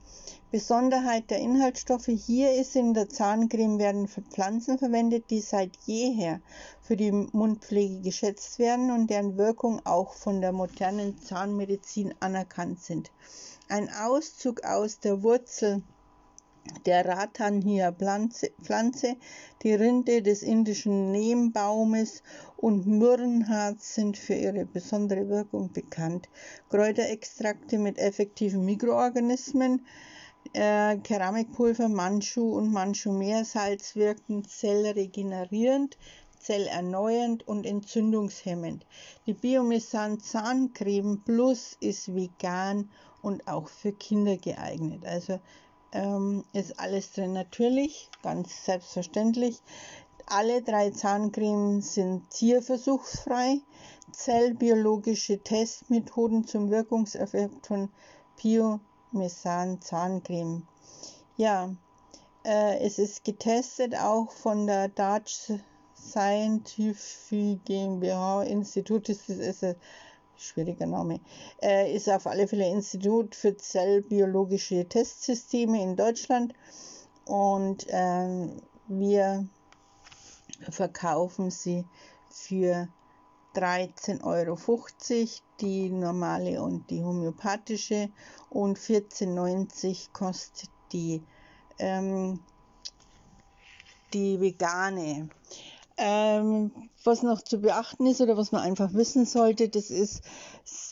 Besonderheit 0.50 1.30
der 1.30 1.38
Inhaltsstoffe 1.38 2.06
hier 2.08 2.54
ist, 2.54 2.74
in 2.74 2.92
der 2.92 3.08
Zahncreme 3.08 3.78
werden 3.78 4.08
Pflanzen 4.08 4.78
verwendet, 4.78 5.30
die 5.30 5.40
seit 5.40 5.76
jeher 5.84 6.40
für 6.80 6.96
die 6.96 7.12
Mundpflege 7.12 8.00
geschätzt 8.00 8.58
werden 8.58 8.90
und 8.90 9.08
deren 9.08 9.38
Wirkung 9.38 9.80
auch 9.86 10.14
von 10.14 10.40
der 10.40 10.52
modernen 10.52 11.18
Zahnmedizin 11.18 12.14
anerkannt 12.18 12.80
sind. 12.80 13.12
Ein 13.68 13.88
Auszug 13.90 14.64
aus 14.64 14.98
der 14.98 15.22
Wurzel 15.22 15.82
der 16.86 17.06
Rattanhia-Pflanze, 17.06 19.16
die 19.62 19.74
Rinde 19.74 20.22
des 20.22 20.42
indischen 20.42 21.10
Nehmbaumes 21.10 22.22
und 22.56 22.86
Myrrhenharz 22.86 23.94
sind 23.94 24.18
für 24.18 24.34
ihre 24.34 24.66
besondere 24.66 25.28
Wirkung 25.28 25.72
bekannt. 25.72 26.28
Kräuterextrakte 26.68 27.78
mit 27.78 27.98
effektiven 27.98 28.64
Mikroorganismen 28.64 29.84
äh, 30.52 30.96
Keramikpulver, 30.98 31.88
Manchu 31.88 32.56
und 32.56 32.72
Manchu-Meersalz 32.72 33.94
wirken 33.94 34.44
zellregenerierend, 34.44 35.96
zellerneuernd 36.38 37.46
und 37.46 37.66
entzündungshemmend. 37.66 38.86
Die 39.26 39.34
Biomesan 39.34 40.18
Zahncreme 40.18 41.22
Plus 41.24 41.76
ist 41.80 42.14
vegan 42.14 42.90
und 43.22 43.46
auch 43.46 43.68
für 43.68 43.92
Kinder 43.92 44.38
geeignet. 44.38 45.04
Also 45.04 45.40
ähm, 45.92 46.44
ist 46.52 46.78
alles 46.78 47.12
drin 47.12 47.32
natürlich, 47.32 48.10
ganz 48.22 48.64
selbstverständlich. 48.64 49.60
Alle 50.26 50.62
drei 50.62 50.90
Zahncremes 50.90 51.94
sind 51.94 52.30
tierversuchsfrei. 52.30 53.60
Zellbiologische 54.12 55.38
Testmethoden 55.38 56.46
zum 56.46 56.70
Wirkungseffekt 56.70 57.66
von 57.66 57.90
Bio 58.40 58.80
Mesan 59.12 59.80
Zahncreme. 59.80 60.66
Ja, 61.36 61.74
äh, 62.44 62.78
es 62.78 62.98
ist 62.98 63.24
getestet 63.24 63.96
auch 63.96 64.30
von 64.30 64.66
der 64.66 64.88
Dutch 64.88 65.52
Scientific 65.96 67.64
GmbH 67.64 68.42
Institut. 68.42 69.08
Das 69.08 69.28
ist 69.28 69.64
ein 69.64 69.76
schwieriger 70.40 70.86
Name. 70.86 71.20
Äh, 71.62 71.94
ist 71.94 72.08
auf 72.08 72.26
alle 72.26 72.48
Fälle 72.48 72.68
Institut 72.68 73.34
für 73.34 73.56
Zellbiologische 73.56 74.88
Testsysteme 74.88 75.82
in 75.82 75.96
Deutschland. 75.96 76.54
Und 77.24 77.86
ähm, 77.90 78.62
wir 78.88 79.46
verkaufen 80.70 81.50
sie 81.50 81.84
für 82.30 82.88
13,50 83.54 84.22
Euro 84.24 84.58
die 85.60 85.90
normale 85.90 86.62
und 86.62 86.88
die 86.90 87.02
homöopathische 87.02 88.10
und 88.48 88.78
14,90 88.78 90.12
kostet 90.12 90.70
die, 90.92 91.22
ähm, 91.78 92.40
die 94.12 94.40
vegane. 94.40 95.28
Ähm, 96.02 96.70
was 97.04 97.22
noch 97.22 97.42
zu 97.42 97.58
beachten 97.58 98.06
ist 98.06 98.22
oder 98.22 98.34
was 98.38 98.52
man 98.52 98.62
einfach 98.62 98.94
wissen 98.94 99.26
sollte, 99.26 99.68
das 99.68 99.90
ist, 99.90 100.22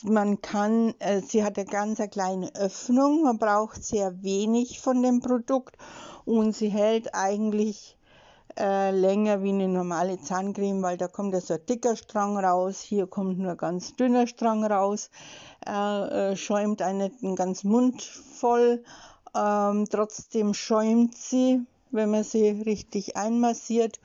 man 0.03 0.39
kann, 0.39 0.93
äh, 0.99 1.21
sie 1.21 1.43
hat 1.43 1.57
eine 1.57 1.65
ganz 1.65 1.99
eine 1.99 2.09
kleine 2.09 2.53
Öffnung, 2.53 3.23
man 3.23 3.39
braucht 3.39 3.83
sehr 3.83 4.21
wenig 4.21 4.79
von 4.79 5.01
dem 5.01 5.19
Produkt 5.19 5.77
und 6.25 6.55
sie 6.55 6.69
hält 6.69 7.15
eigentlich 7.15 7.97
äh, 8.59 8.91
länger 8.91 9.41
wie 9.41 9.49
eine 9.49 9.67
normale 9.67 10.21
Zahncreme, 10.21 10.83
weil 10.83 10.97
da 10.97 11.07
kommt 11.07 11.33
ja 11.33 11.41
so 11.41 11.55
ein 11.55 11.65
dicker 11.67 11.95
Strang 11.95 12.37
raus, 12.37 12.79
hier 12.79 13.07
kommt 13.07 13.39
nur 13.39 13.51
ein 13.51 13.57
ganz 13.57 13.95
dünner 13.95 14.27
Strang 14.27 14.63
raus, 14.63 15.09
äh, 15.65 15.71
äh, 16.33 16.35
schäumt 16.35 16.83
einen 16.83 17.17
den 17.19 17.35
ganzen 17.35 17.71
Mund 17.71 18.03
voll, 18.03 18.83
ähm, 19.35 19.85
trotzdem 19.89 20.53
schäumt 20.53 21.17
sie, 21.17 21.65
wenn 21.89 22.11
man 22.11 22.23
sie 22.23 22.49
richtig 22.49 23.17
einmassiert 23.17 23.99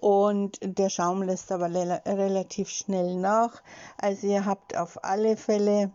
und 0.00 0.58
der 0.62 0.90
Schaum 0.90 1.22
lässt 1.22 1.50
aber 1.52 1.70
relativ 1.72 2.68
schnell 2.68 3.16
nach. 3.16 3.62
Also 3.98 4.26
ihr 4.26 4.44
habt 4.44 4.76
auf 4.76 5.04
alle 5.04 5.36
Fälle 5.36 5.90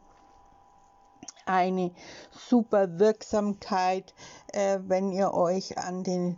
eine 1.46 1.92
super 2.32 3.00
Wirksamkeit, 3.00 4.14
äh, 4.54 4.80
wenn 4.88 5.12
ihr 5.12 5.34
euch 5.34 5.78
an 5.78 6.04
den 6.04 6.38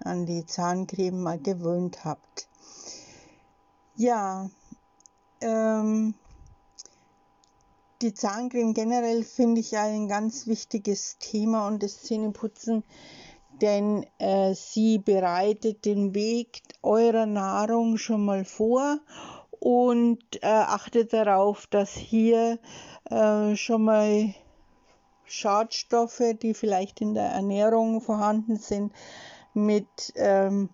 an 0.00 0.26
die 0.26 0.44
Zahncreme 0.44 1.22
mal 1.22 1.38
gewöhnt 1.38 2.04
habt. 2.04 2.48
Ja, 3.96 4.50
ähm, 5.40 6.14
die 8.02 8.12
Zahncreme 8.12 8.74
generell 8.74 9.24
finde 9.24 9.60
ich 9.60 9.78
ein 9.78 10.08
ganz 10.08 10.46
wichtiges 10.46 11.16
Thema 11.18 11.68
und 11.68 11.82
das 11.82 12.02
Zähneputzen, 12.02 12.84
denn 13.60 14.06
äh, 14.18 14.54
sie 14.54 14.98
bereitet 14.98 15.84
den 15.84 16.14
Weg 16.14 16.62
eurer 16.82 17.26
Nahrung 17.26 17.98
schon 17.98 18.24
mal 18.24 18.44
vor 18.44 18.98
und 19.50 20.22
äh, 20.42 20.46
achtet 20.46 21.12
darauf, 21.12 21.66
dass 21.66 21.92
hier 21.92 22.58
äh, 23.10 23.56
schon 23.56 23.84
mal 23.84 24.34
Schadstoffe, 25.24 26.22
die 26.42 26.54
vielleicht 26.54 27.00
in 27.00 27.14
der 27.14 27.30
Ernährung 27.30 28.00
vorhanden 28.00 28.56
sind, 28.56 28.92
mit 29.54 30.12
ähm, 30.16 30.68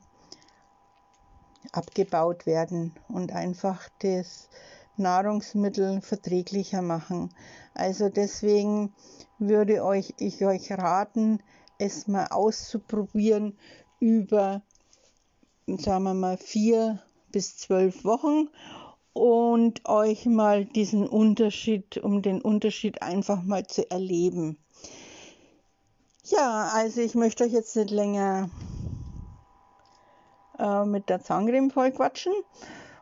abgebaut 1.73 2.47
werden 2.47 2.93
und 3.09 3.33
einfach 3.33 3.89
das 4.01 4.49
Nahrungsmittel 4.97 6.01
verträglicher 6.01 6.83
machen. 6.83 7.33
Also 7.75 8.09
deswegen 8.09 8.93
würde 9.39 9.85
euch, 9.85 10.15
ich 10.19 10.45
euch 10.45 10.71
raten, 10.73 11.41
es 11.81 12.07
mal 12.07 12.27
auszuprobieren 12.27 13.57
über, 13.99 14.63
sagen 15.67 16.05
wir 16.05 16.15
mal, 16.15 16.37
vier 16.37 17.03
bis 17.33 17.57
zwölf 17.57 18.05
Wochen 18.05 18.49
und 19.13 19.89
euch 19.89 20.27
mal 20.27 20.65
diesen 20.65 21.09
Unterschied, 21.09 21.99
um 21.99 22.23
den 22.23 22.41
Unterschied 22.41 23.03
einfach 23.03 23.43
mal 23.43 23.67
zu 23.67 23.91
erleben. 23.91 24.59
Ja, 26.25 26.71
also 26.73 27.01
ich 27.01 27.15
möchte 27.15 27.45
euch 27.45 27.53
jetzt 27.53 27.75
nicht 27.77 27.91
länger 27.91 28.51
äh, 30.59 30.85
mit 30.85 31.09
der 31.09 31.23
Zahncreme 31.23 31.71
voll 31.71 31.91
quatschen. 31.91 32.33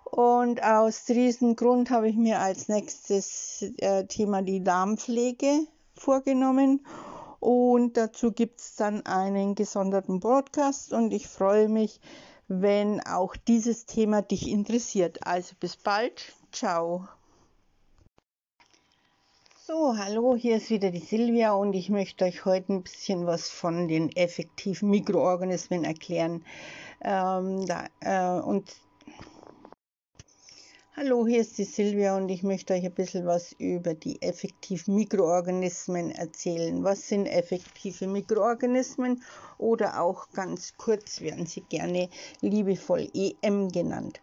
Und 0.04 0.62
aus 0.62 1.04
diesem 1.04 1.54
Grund 1.54 1.90
habe 1.90 2.08
ich 2.08 2.16
mir 2.16 2.38
als 2.38 2.68
nächstes 2.68 3.62
äh, 3.78 4.06
Thema 4.06 4.40
die 4.40 4.64
Darmpflege 4.64 5.66
vorgenommen. 5.94 6.86
Und 7.40 7.96
dazu 7.96 8.32
gibt 8.32 8.60
es 8.60 8.76
dann 8.76 9.06
einen 9.06 9.54
gesonderten 9.54 10.20
Broadcast 10.20 10.92
und 10.92 11.12
ich 11.12 11.28
freue 11.28 11.68
mich, 11.68 12.00
wenn 12.48 13.00
auch 13.00 13.36
dieses 13.36 13.86
Thema 13.86 14.22
dich 14.22 14.48
interessiert. 14.48 15.26
Also 15.26 15.54
bis 15.60 15.76
bald. 15.76 16.34
Ciao. 16.50 17.06
So, 19.66 19.98
hallo, 19.98 20.34
hier 20.34 20.56
ist 20.56 20.70
wieder 20.70 20.90
die 20.90 20.98
Silvia 20.98 21.52
und 21.52 21.74
ich 21.74 21.90
möchte 21.90 22.24
euch 22.24 22.46
heute 22.46 22.72
ein 22.72 22.82
bisschen 22.82 23.26
was 23.26 23.50
von 23.50 23.86
den 23.86 24.10
effektiven 24.16 24.88
Mikroorganismen 24.88 25.84
erklären. 25.84 26.42
Ähm, 27.02 27.66
da, 27.66 27.84
äh, 28.00 28.40
und 28.40 28.74
Hallo, 31.00 31.28
hier 31.28 31.42
ist 31.42 31.56
die 31.58 31.64
Silvia 31.64 32.16
und 32.16 32.28
ich 32.28 32.42
möchte 32.42 32.74
euch 32.74 32.84
ein 32.84 32.92
bisschen 32.92 33.24
was 33.24 33.52
über 33.52 33.94
die 33.94 34.20
effektiven 34.20 34.96
Mikroorganismen 34.96 36.10
erzählen. 36.10 36.82
Was 36.82 37.06
sind 37.06 37.26
effektive 37.26 38.08
Mikroorganismen 38.08 39.22
oder 39.58 40.00
auch 40.00 40.30
ganz 40.30 40.74
kurz 40.76 41.20
werden 41.20 41.46
sie 41.46 41.62
gerne 41.62 42.08
liebevoll 42.40 43.10
EM 43.12 43.68
genannt. 43.68 44.20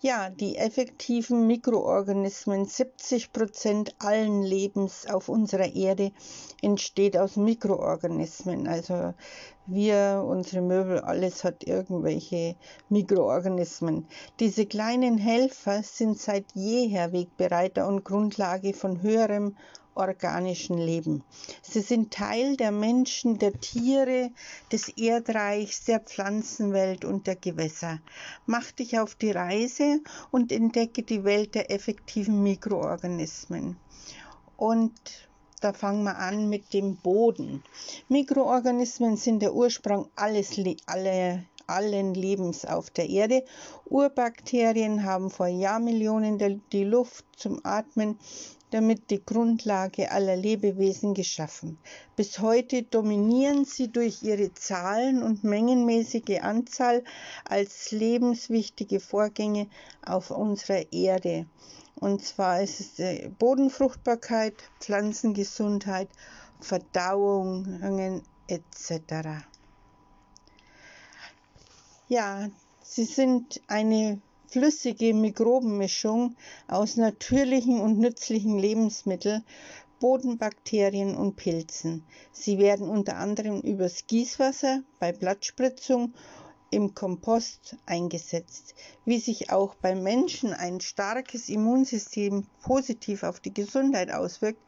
Ja, 0.00 0.30
die 0.30 0.56
effektiven 0.56 1.46
Mikroorganismen, 1.46 2.66
70 2.66 3.32
Prozent 3.32 3.94
allen 4.00 4.42
Lebens 4.42 5.06
auf 5.06 5.28
unserer 5.28 5.74
Erde 5.74 6.12
entsteht 6.60 7.16
aus 7.16 7.36
Mikroorganismen. 7.36 8.66
Also 8.66 9.14
wir, 9.66 10.24
unsere 10.26 10.60
Möbel, 10.60 10.98
alles 10.98 11.44
hat 11.44 11.62
irgendwelche 11.64 12.56
Mikroorganismen. 12.88 14.08
Diese 14.40 14.66
kleinen 14.66 15.18
Helfer 15.18 15.84
sind 15.84 16.18
seit 16.18 16.46
jeher 16.54 17.12
Wegbereiter 17.12 17.86
und 17.86 18.04
Grundlage 18.04 18.74
von 18.74 19.02
höherem 19.02 19.56
organischen 19.94 20.78
Leben. 20.78 21.22
Sie 21.62 21.80
sind 21.80 22.12
Teil 22.12 22.56
der 22.56 22.70
Menschen, 22.70 23.38
der 23.38 23.52
Tiere, 23.60 24.30
des 24.70 24.88
Erdreichs, 24.88 25.84
der 25.84 26.00
Pflanzenwelt 26.00 27.04
und 27.04 27.26
der 27.26 27.36
Gewässer. 27.36 28.00
Mach 28.46 28.70
dich 28.72 28.98
auf 28.98 29.14
die 29.14 29.30
Reise 29.30 30.00
und 30.30 30.52
entdecke 30.52 31.02
die 31.02 31.24
Welt 31.24 31.54
der 31.54 31.70
effektiven 31.70 32.42
Mikroorganismen. 32.42 33.76
Und 34.56 34.92
da 35.60 35.72
fangen 35.72 36.02
wir 36.02 36.18
an 36.18 36.48
mit 36.48 36.72
dem 36.72 36.96
Boden. 36.96 37.62
Mikroorganismen 38.08 39.16
sind 39.16 39.42
der 39.42 39.54
Ursprung 39.54 40.08
alles, 40.16 40.60
alle, 40.86 41.44
allen 41.68 42.14
Lebens 42.14 42.64
auf 42.64 42.90
der 42.90 43.08
Erde. 43.08 43.44
Urbakterien 43.84 45.04
haben 45.04 45.30
vor 45.30 45.46
Jahrmillionen 45.46 46.62
die 46.72 46.84
Luft 46.84 47.24
zum 47.36 47.60
Atmen 47.64 48.18
damit 48.72 49.10
die 49.10 49.24
Grundlage 49.24 50.10
aller 50.10 50.34
Lebewesen 50.34 51.12
geschaffen. 51.14 51.78
Bis 52.16 52.38
heute 52.38 52.82
dominieren 52.82 53.64
sie 53.66 53.88
durch 53.88 54.22
ihre 54.22 54.52
Zahlen 54.54 55.22
und 55.22 55.44
mengenmäßige 55.44 56.40
Anzahl 56.40 57.04
als 57.44 57.90
lebenswichtige 57.90 58.98
Vorgänge 58.98 59.68
auf 60.04 60.30
unserer 60.30 60.90
Erde. 60.90 61.46
Und 61.96 62.24
zwar 62.24 62.62
ist 62.62 62.80
es 62.80 62.94
die 62.94 63.28
Bodenfruchtbarkeit, 63.38 64.54
Pflanzengesundheit, 64.80 66.08
Verdauungen 66.60 68.22
etc. 68.48 69.44
Ja, 72.08 72.48
sie 72.82 73.04
sind 73.04 73.60
eine 73.68 74.20
flüssige 74.52 75.14
Mikrobenmischung 75.14 76.36
aus 76.68 76.98
natürlichen 76.98 77.80
und 77.80 77.98
nützlichen 77.98 78.58
Lebensmitteln, 78.58 79.42
Bodenbakterien 79.98 81.16
und 81.16 81.36
Pilzen. 81.36 82.04
Sie 82.32 82.58
werden 82.58 82.86
unter 82.86 83.16
anderem 83.16 83.62
übers 83.62 84.06
Gießwasser, 84.06 84.82
bei 84.98 85.12
Blattspritzung, 85.12 86.12
im 86.70 86.94
Kompost 86.94 87.76
eingesetzt. 87.86 88.74
Wie 89.06 89.20
sich 89.20 89.50
auch 89.50 89.74
beim 89.74 90.02
Menschen 90.02 90.52
ein 90.52 90.80
starkes 90.80 91.48
Immunsystem 91.48 92.46
positiv 92.62 93.22
auf 93.22 93.40
die 93.40 93.54
Gesundheit 93.54 94.12
auswirkt, 94.12 94.60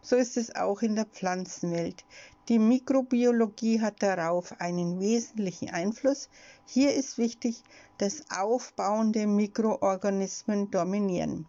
so 0.00 0.14
ist 0.14 0.36
es 0.36 0.54
auch 0.54 0.82
in 0.82 0.94
der 0.94 1.06
Pflanzenwelt. 1.06 2.04
Die 2.48 2.58
Mikrobiologie 2.58 3.80
hat 3.80 4.02
darauf 4.02 4.60
einen 4.60 5.00
wesentlichen 5.00 5.70
Einfluss. 5.70 6.28
Hier 6.66 6.92
ist 6.92 7.16
wichtig, 7.16 7.62
dass 7.98 8.24
aufbauende 8.30 9.26
Mikroorganismen 9.26 10.70
dominieren. 10.70 11.46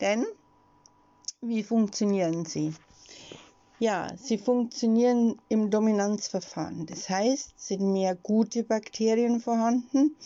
Denn 0.00 0.26
wie 1.40 1.62
funktionieren 1.62 2.44
sie? 2.44 2.74
Ja, 3.80 4.08
sie 4.16 4.38
funktionieren 4.38 5.40
im 5.48 5.70
Dominanzverfahren. 5.70 6.86
Das 6.86 7.08
heißt, 7.08 7.52
sind 7.56 7.92
mehr 7.92 8.16
gute 8.16 8.64
Bakterien 8.64 9.38
vorhanden, 9.38 10.16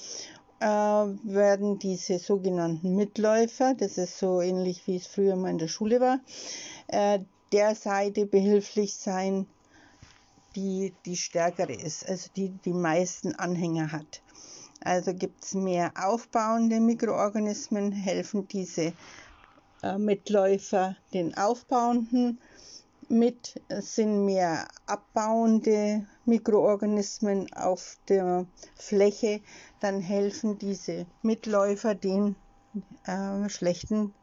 äh, 0.61 0.65
werden 0.67 1.79
diese 1.79 2.19
sogenannten 2.19 2.97
Mitläufer, 2.97 3.75
das 3.75 3.99
ist 3.99 4.19
so 4.19 4.41
ähnlich 4.41 4.87
wie 4.87 4.97
es 4.97 5.07
früher 5.07 5.37
mal 5.37 5.51
in 5.51 5.59
der 5.59 5.69
Schule 5.69 6.01
war, 6.01 6.21
äh, 6.89 7.19
der 7.53 7.75
Seite 7.75 8.25
behilflich 8.25 8.95
sein, 8.95 9.47
die 10.57 10.95
die 11.05 11.17
stärkere 11.17 11.75
ist, 11.75 12.09
also 12.09 12.31
die 12.35 12.51
die 12.65 12.73
meisten 12.73 13.35
Anhänger 13.35 13.93
hat. 13.93 14.23
Also 14.85 15.15
gibt 15.15 15.45
es 15.45 15.55
mehr 15.55 15.93
aufbauende 15.97 16.81
Mikroorganismen, 16.81 17.93
helfen 17.93 18.49
diese 18.49 18.93
äh, 19.83 19.99
Mitläufer 19.99 20.97
den 21.13 21.37
aufbauenden 21.37 22.41
mit, 23.09 23.61
sind 23.69 24.25
mehr 24.25 24.67
abbauende 24.87 26.07
Mikroorganismen 26.25 27.53
auf 27.53 27.99
der 28.09 28.47
Fläche, 28.75 29.43
dann 29.81 30.01
helfen 30.01 30.59
diese 30.59 31.07
Mitläufer 31.23 31.95
den 31.95 32.37
äh, 33.05 33.49
schlechten 33.51 34.15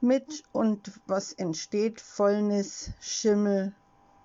mit 0.00 0.44
und 0.52 1.00
was 1.06 1.32
entsteht, 1.32 2.00
Fäulnis, 2.00 2.92
Schimmel, 3.00 3.74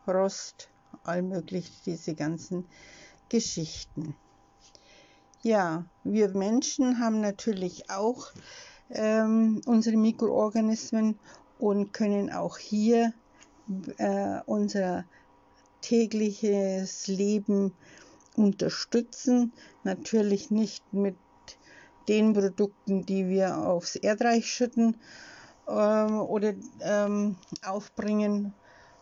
Rost, 0.08 0.70
allmöglich 1.04 1.72
diese 1.86 2.14
ganzen 2.14 2.68
Geschichten. 3.30 4.16
Ja, 5.43 5.86
wir 6.04 6.30
Menschen 6.38 6.99
haben 6.99 7.19
natürlich 7.19 7.89
auch 7.89 8.27
ähm, 8.91 9.60
unsere 9.65 9.97
Mikroorganismen 9.97 11.17
und 11.58 11.93
können 11.93 12.32
auch 12.32 12.60
hier 12.60 13.12
äh, 13.97 14.39
unser 14.45 15.06
tägliches 15.82 17.08
Leben 17.08 17.73
unterstützen. 18.36 19.51
Natürlich 19.84 20.51
nicht 20.51 20.93
mit 20.93 21.17
den 22.08 22.34
Produkten, 22.34 23.08
die 23.08 23.27
wir 23.27 23.58
aufs 23.58 23.95
Erdreich 23.95 24.45
schütten 24.45 24.95
ähm, 25.67 26.21
oder 26.21 26.54
ähm, 26.82 27.36
aufbringen, 27.65 28.54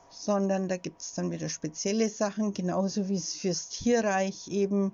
sondern 0.10 0.70
da 0.70 0.78
gibt 0.78 1.02
es 1.02 1.16
dann 1.16 1.32
wieder 1.32 1.50
spezielle 1.50 2.08
Sachen, 2.08 2.54
genauso 2.54 3.10
wie 3.10 3.18
es 3.18 3.34
fürs 3.34 3.68
Tierreich 3.68 4.48
eben 4.48 4.94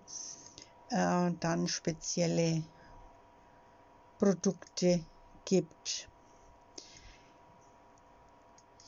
äh, 0.96 1.32
dann 1.42 1.68
spezielle 1.68 2.64
Produkte 4.18 5.04
gibt. 5.44 6.08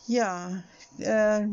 Ja, 0.05 0.63
äh, 0.99 1.45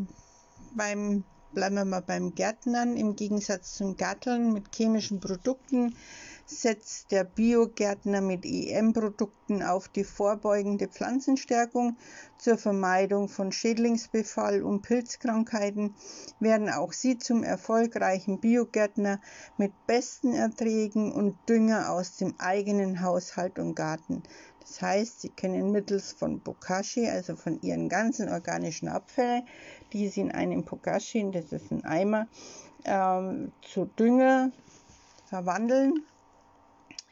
beim, 0.77 1.25
bleiben 1.53 1.75
wir 1.75 1.85
mal 1.85 2.03
beim 2.03 2.35
Gärtnern. 2.37 2.97
Im 2.97 3.17
Gegensatz 3.17 3.75
zum 3.75 3.97
Garteln 3.97 4.53
mit 4.53 4.75
chemischen 4.75 5.19
Produkten 5.19 5.97
setzt 6.47 7.11
der 7.11 7.25
Biogärtner 7.25 8.21
mit 8.21 8.45
EM-Produkten 8.45 9.63
auf 9.63 9.89
die 9.89 10.05
vorbeugende 10.05 10.89
Pflanzenstärkung 10.89 11.97
zur 12.39 12.59
Vermeidung 12.59 13.29
von 13.29 13.51
Schädlingsbefall 13.51 14.63
und 14.63 14.83
Pilzkrankheiten, 14.83 15.95
werden 16.41 16.69
auch 16.69 16.93
sie 16.93 17.19
zum 17.19 17.43
erfolgreichen 17.43 18.41
Biogärtner 18.41 19.21
mit 19.57 19.73
besten 19.87 20.35
Erträgen 20.35 21.13
und 21.13 21.37
Dünger 21.49 21.91
aus 21.91 22.17
dem 22.17 22.35
eigenen 22.39 23.01
Haushalt 23.01 23.59
und 23.59 23.75
Garten. 23.75 24.23
Das 24.61 24.81
heißt, 24.83 25.21
sie 25.23 25.29
können 25.29 25.73
mittels 25.73 26.13
von 26.13 26.41
Bokashi, 26.41 27.09
also 27.09 27.37
von 27.37 27.61
ihren 27.63 27.89
ganzen 27.89 28.29
organischen 28.29 28.89
Abfällen, 28.89 29.47
die 29.93 30.09
sie 30.09 30.23
in 30.23 30.33
einem 30.33 30.65
Bokashi, 30.65 31.31
das 31.31 31.53
ist 31.53 31.71
ein 31.71 31.85
Eimer, 31.85 32.29
ähm, 32.85 33.53
zu 33.63 33.87
Dünger 33.87 34.53
verwandeln 35.27 36.05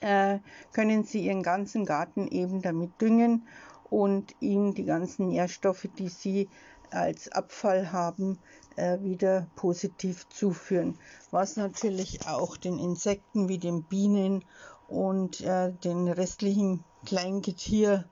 äh, 0.03 0.41
können 0.73 1.05
Sie 1.05 1.25
Ihren 1.25 1.43
ganzen 1.43 1.85
Garten 1.87 2.29
eben 2.29 2.61
damit 2.61 3.01
düngen 3.01 3.47
und 3.89 4.35
ihm 4.41 4.75
die 4.75 4.85
ganzen 4.85 5.29
Nährstoffe, 5.29 5.89
die 5.99 6.09
Sie 6.09 6.49
als 6.91 7.31
Abfall 7.33 7.93
haben, 7.93 8.39
äh, 8.77 9.01
wieder 9.01 9.47
positiv 9.55 10.29
zuführen. 10.29 10.99
Was 11.31 11.57
natürlich 11.57 12.27
auch 12.27 12.57
den 12.57 12.79
Insekten 12.79 13.49
wie 13.49 13.59
den 13.59 13.85
Bienen 13.85 14.45
und 14.89 15.41
äh, 15.41 15.73
den 15.73 16.09
restlichen 16.09 16.85
Kleingetier 17.05 18.09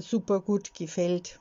super 0.00 0.40
gut 0.40 0.74
gefällt, 0.74 1.40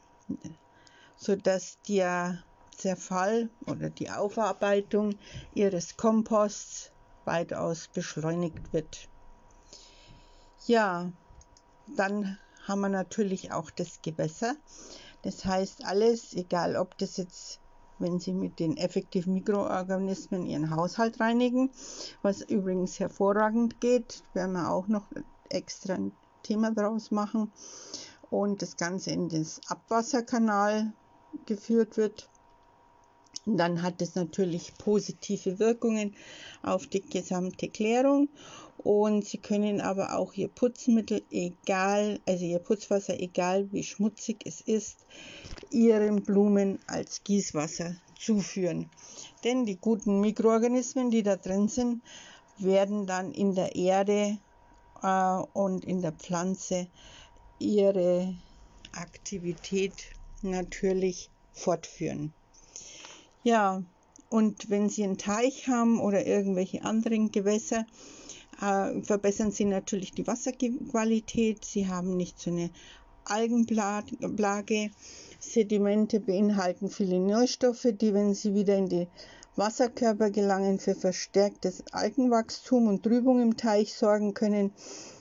sodass 1.16 1.78
der 1.88 2.44
Zerfall 2.76 3.50
oder 3.68 3.90
die 3.90 4.10
Aufarbeitung 4.10 5.16
ihres 5.54 5.98
Komposts 5.98 6.92
weitaus 7.26 7.88
beschleunigt 7.88 8.74
wird. 8.74 9.08
Ja, 10.66 11.12
dann 11.98 12.38
haben 12.66 12.82
wir 12.82 12.90
natürlich 12.90 13.52
auch 13.52 13.70
das 13.72 14.02
Gewässer. 14.02 14.56
Das 15.22 15.44
heißt, 15.44 15.84
alles, 15.84 16.34
egal 16.34 16.78
ob 16.78 16.98
das 16.98 17.18
jetzt, 17.18 17.60
wenn 18.00 18.20
Sie 18.20 18.34
mit 18.34 18.60
den 18.60 18.78
effektiven 18.78 19.34
Mikroorganismen 19.34 20.46
Ihren 20.46 20.74
Haushalt 20.74 21.20
reinigen, 21.20 21.70
was 22.22 22.42
übrigens 22.42 23.00
hervorragend 23.00 23.82
geht, 23.82 24.24
werden 24.34 24.54
wir 24.54 24.72
auch 24.72 24.88
noch 24.88 25.08
extra 25.50 25.96
ein 25.96 26.14
Thema 26.44 26.72
draus 26.72 27.12
machen, 27.12 27.52
und 28.30 28.62
das 28.62 28.78
Ganze 28.78 29.12
in 29.12 29.30
das 29.30 29.62
Abwasserkanal 29.68 30.94
geführt 31.46 31.98
wird. 31.98 32.30
dann 33.46 33.82
hat 33.82 34.02
es 34.02 34.16
natürlich 34.16 34.78
positive 34.78 35.60
Wirkungen 35.60 36.16
auf 36.62 36.88
die 36.88 37.02
gesamte 37.02 37.70
Klärung 37.70 38.30
und 38.78 39.26
Sie 39.26 39.38
können 39.38 39.82
aber 39.82 40.18
auch 40.18 40.34
Ihr 40.34 40.48
Putzmittel, 40.48 41.24
egal, 41.32 42.20
also 42.26 42.46
Ihr 42.46 42.60
Putzwasser, 42.60 43.20
egal 43.20 43.72
wie 43.72 43.84
schmutzig 43.84 44.46
es 44.46 44.62
ist, 44.62 45.06
Ihren 45.72 46.24
Blumen 46.24 46.80
als 46.88 47.24
Gießwasser 47.24 47.96
zuführen. 48.20 48.90
Denn 49.44 49.66
die 49.66 49.78
guten 49.78 50.20
Mikroorganismen, 50.20 51.12
die 51.12 51.24
da 51.24 51.36
drin 51.36 51.68
sind, 51.68 52.02
werden 52.58 53.06
dann 53.06 53.32
in 53.32 53.56
der 53.56 53.76
Erde 53.76 54.38
äh, 55.02 55.44
und 55.54 55.86
in 55.86 56.02
der 56.02 56.14
Pflanze 56.14 56.88
ihre 57.60 58.36
Aktivität 58.94 59.94
natürlich 60.42 61.30
fortführen. 61.52 62.34
Ja, 63.44 63.84
und 64.30 64.70
wenn 64.70 64.90
Sie 64.90 65.04
einen 65.04 65.18
Teich 65.18 65.68
haben 65.68 66.00
oder 66.00 66.26
irgendwelche 66.26 66.84
anderen 66.84 67.32
Gewässer, 67.32 67.86
verbessern 69.04 69.52
sie 69.52 69.66
natürlich 69.66 70.12
die 70.12 70.26
Wasserqualität. 70.26 71.66
Sie 71.66 71.88
haben 71.88 72.16
nicht 72.16 72.40
so 72.40 72.50
eine 72.50 72.70
Algenplage. 73.26 74.92
Sedimente 75.40 76.20
beinhalten 76.22 76.90
viele 76.90 77.20
Nährstoffe, 77.20 77.88
die, 77.92 78.14
wenn 78.14 78.34
sie 78.34 78.54
wieder 78.54 78.78
in 78.78 78.88
die 78.88 79.08
Wasserkörper 79.56 80.30
gelangen, 80.30 80.80
für 80.80 80.96
verstärktes 80.96 81.84
Algenwachstum 81.92 82.88
und 82.88 83.04
Trübung 83.04 83.42
im 83.42 83.58
Teich 83.58 83.94
sorgen 83.94 84.34
können. 84.34 84.72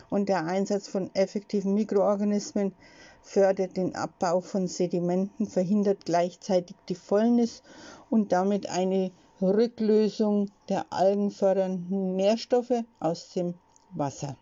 Und 0.08 0.28
der 0.28 0.46
Einsatz 0.46 0.88
von 0.88 1.10
effektiven 1.14 1.74
Mikroorganismen 1.74 2.74
fördert 3.22 3.76
den 3.76 3.94
Abbau 3.94 4.40
von 4.40 4.68
Sedimenten, 4.68 5.46
verhindert 5.46 6.04
gleichzeitig 6.04 6.76
die 6.88 6.94
Fäulnis 6.94 7.62
und 8.10 8.30
damit 8.32 8.68
eine 8.68 9.10
Rücklösung 9.42 10.50
der 10.68 10.92
algenfördernden 10.92 12.16
Nährstoffe 12.16 12.84
aus 13.00 13.30
dem 13.30 13.54
Wasser. 13.94 14.36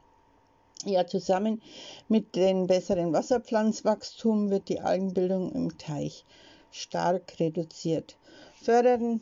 Ja, 0.84 1.06
zusammen 1.06 1.60
mit 2.08 2.36
dem 2.36 2.66
besseren 2.66 3.12
Wasserpflanzwachstum 3.12 4.50
wird 4.50 4.68
die 4.68 4.80
Algenbildung 4.80 5.52
im 5.52 5.76
Teich 5.76 6.24
stark 6.70 7.38
reduziert. 7.38 8.16
Fördern 8.62 9.20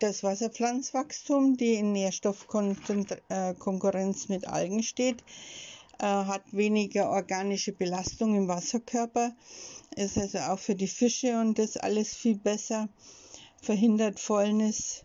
das 0.00 0.22
Wasserpflanzwachstum, 0.22 1.56
die 1.56 1.74
in 1.74 1.92
Nährstoffkonkurrenz 1.92 4.28
mit 4.28 4.46
Algen 4.46 4.82
steht, 4.82 5.22
äh, 5.98 6.04
hat 6.04 6.42
weniger 6.52 7.10
organische 7.10 7.72
Belastung 7.72 8.36
im 8.36 8.46
Wasserkörper, 8.46 9.32
ist 9.96 10.18
also 10.18 10.38
auch 10.38 10.58
für 10.58 10.74
die 10.74 10.86
Fische 10.86 11.40
und 11.40 11.58
das 11.58 11.76
alles 11.76 12.14
viel 12.14 12.36
besser, 12.36 12.88
verhindert 13.60 14.20
Fäulnis 14.20 15.04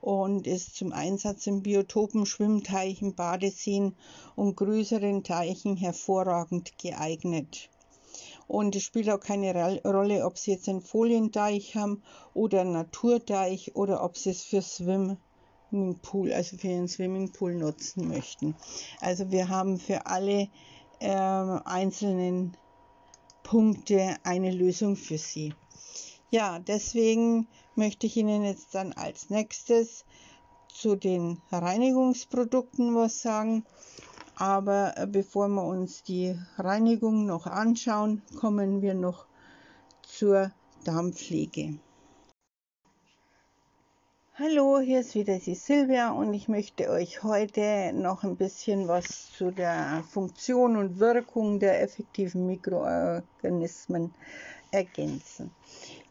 und 0.00 0.48
ist 0.48 0.74
zum 0.74 0.92
Einsatz 0.92 1.46
in 1.46 1.62
Biotopen, 1.62 2.26
Schwimmteichen, 2.26 3.14
Badeseen 3.14 3.94
und 4.34 4.56
größeren 4.56 5.22
Teichen 5.22 5.76
hervorragend 5.76 6.76
geeignet. 6.78 7.70
Und 8.48 8.74
es 8.76 8.82
spielt 8.82 9.08
auch 9.08 9.20
keine 9.20 9.54
Rolle, 9.84 10.26
ob 10.26 10.36
Sie 10.36 10.50
jetzt 10.50 10.68
einen 10.68 10.82
Folienteich 10.82 11.76
haben 11.76 12.02
oder 12.34 12.62
einen 12.62 12.72
Naturteich 12.72 13.76
oder 13.76 14.02
ob 14.02 14.18
Sie 14.18 14.30
es 14.30 14.42
für 14.42 14.60
Swimmingpool, 14.60 16.32
also 16.32 16.56
für 16.56 16.68
Ihren 16.68 16.88
Swimmingpool 16.88 17.54
nutzen 17.54 18.08
möchten. 18.08 18.56
Also 19.00 19.30
wir 19.30 19.48
haben 19.48 19.78
für 19.78 20.06
alle 20.06 20.48
äh, 20.98 21.08
einzelnen 21.08 22.56
Punkte 23.44 24.16
eine 24.24 24.50
Lösung 24.50 24.96
für 24.96 25.18
Sie. 25.18 25.54
Ja, 26.32 26.58
deswegen 26.58 27.46
möchte 27.74 28.06
ich 28.06 28.16
Ihnen 28.16 28.42
jetzt 28.42 28.74
dann 28.74 28.94
als 28.94 29.28
nächstes 29.28 30.06
zu 30.66 30.96
den 30.96 31.42
Reinigungsprodukten 31.50 32.94
was 32.94 33.20
sagen. 33.20 33.66
Aber 34.36 34.94
äh, 34.96 35.06
bevor 35.06 35.48
wir 35.48 35.62
uns 35.62 36.04
die 36.04 36.34
Reinigung 36.56 37.26
noch 37.26 37.46
anschauen, 37.46 38.22
kommen 38.40 38.80
wir 38.80 38.94
noch 38.94 39.26
zur 40.00 40.52
Darmpflege. 40.84 41.78
Hallo, 44.36 44.80
hier 44.80 45.00
ist 45.00 45.14
wieder 45.14 45.38
die 45.38 45.54
Silvia 45.54 46.12
und 46.12 46.32
ich 46.32 46.48
möchte 46.48 46.88
euch 46.88 47.22
heute 47.22 47.92
noch 47.92 48.24
ein 48.24 48.36
bisschen 48.36 48.88
was 48.88 49.30
zu 49.32 49.50
der 49.50 50.02
Funktion 50.10 50.78
und 50.78 50.98
Wirkung 50.98 51.60
der 51.60 51.82
effektiven 51.82 52.46
Mikroorganismen 52.46 54.14
ergänzen. 54.70 55.50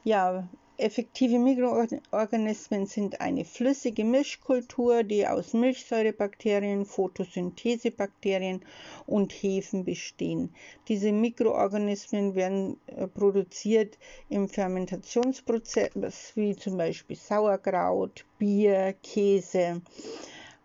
Ja, 0.04 0.48
Effektive 0.82 1.38
Mikroorganismen 1.38 2.88
sind 2.88 3.22
eine 3.22 3.46
flüssige 3.46 4.04
Mischkultur, 4.04 5.04
die 5.04 5.28
aus 5.28 5.54
Milchsäurebakterien, 5.54 6.86
Photosynthesebakterien 6.88 8.66
und 9.06 9.32
Hefen 9.32 9.86
bestehen. 9.86 10.50
Diese 10.88 11.12
Mikroorganismen 11.12 12.34
werden 12.34 12.78
äh, 12.88 13.06
produziert 13.06 14.00
im 14.30 14.50
Fermentationsprozess, 14.50 16.32
wie 16.34 16.56
zum 16.56 16.78
Beispiel 16.78 17.16
Sauerkraut, 17.16 18.26
Bier, 18.40 18.96
Käse 19.04 19.84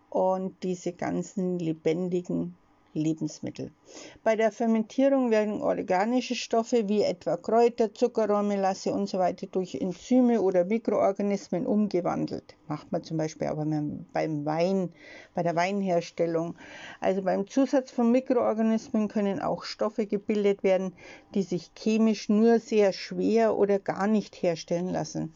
und 0.09 0.63
diese 0.63 0.95
ganzen 0.95 1.59
lebendigen 1.59 2.57
Lebensmittel. 2.97 3.71
Bei 4.25 4.37
der 4.37 4.51
Fermentierung 4.51 5.31
werden 5.31 5.63
organische 5.63 6.35
Stoffe 6.35 6.89
wie 6.89 7.03
etwa 7.03 7.37
Kräuter, 7.37 7.95
Zuckerrohr, 7.95 8.43
Melasse 8.43 8.93
usw. 8.93 9.35
So 9.41 9.47
durch 9.47 9.75
Enzyme 9.77 10.41
oder 10.41 10.65
Mikroorganismen 10.65 11.67
umgewandelt. 11.67 12.57
Macht 12.69 12.91
man 12.91 13.05
zum 13.05 13.17
Beispiel 13.17 13.47
aber 13.49 13.65
beim 13.65 14.45
Wein, 14.45 14.93
bei 15.35 15.43
der 15.43 15.55
Weinherstellung. 15.55 16.57
Also 17.01 17.23
beim 17.23 17.47
Zusatz 17.47 17.91
von 17.91 18.11
Mikroorganismen 18.11 19.09
können 19.09 19.41
auch 19.41 19.65
Stoffe 19.65 20.07
gebildet 20.07 20.63
werden, 20.63 20.93
die 21.35 21.43
sich 21.43 21.71
chemisch 21.77 22.29
nur 22.29 22.59
sehr 22.59 22.93
schwer 22.93 23.57
oder 23.57 23.79
gar 23.79 24.07
nicht 24.07 24.43
herstellen 24.43 24.89
lassen. 24.89 25.35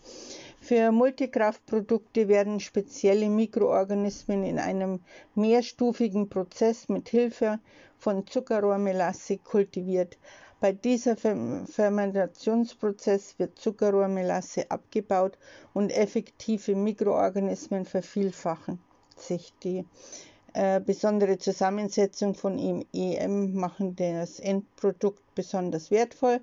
Für 0.71 0.93
Multikraftprodukte 0.93 2.29
werden 2.29 2.61
spezielle 2.61 3.29
Mikroorganismen 3.29 4.45
in 4.45 4.61
einem 4.61 5.01
mehrstufigen 5.35 6.29
Prozess 6.29 6.89
mit 6.89 7.09
Hilfe 7.09 7.59
von 7.99 8.25
Zuckerrohrmelasse 8.25 9.39
kultiviert. 9.39 10.17
Bei 10.61 10.71
diesem 10.71 11.17
Fermentationsprozess 11.67 13.37
wird 13.41 13.59
Zuckerrohrmelasse 13.59 14.71
abgebaut 14.71 15.39
und 15.75 15.91
effektive 15.91 16.77
Mikroorganismen 16.77 17.85
vervielfachen 17.85 18.79
sich. 19.17 19.53
Die 19.65 19.85
äh, 20.53 20.79
besondere 20.79 21.39
Zusammensetzung 21.39 22.37
von 22.37 22.85
EM 22.93 23.55
machen 23.55 23.97
das 23.97 24.39
Endprodukt 24.39 25.35
besonders 25.35 25.91
wertvoll 25.91 26.39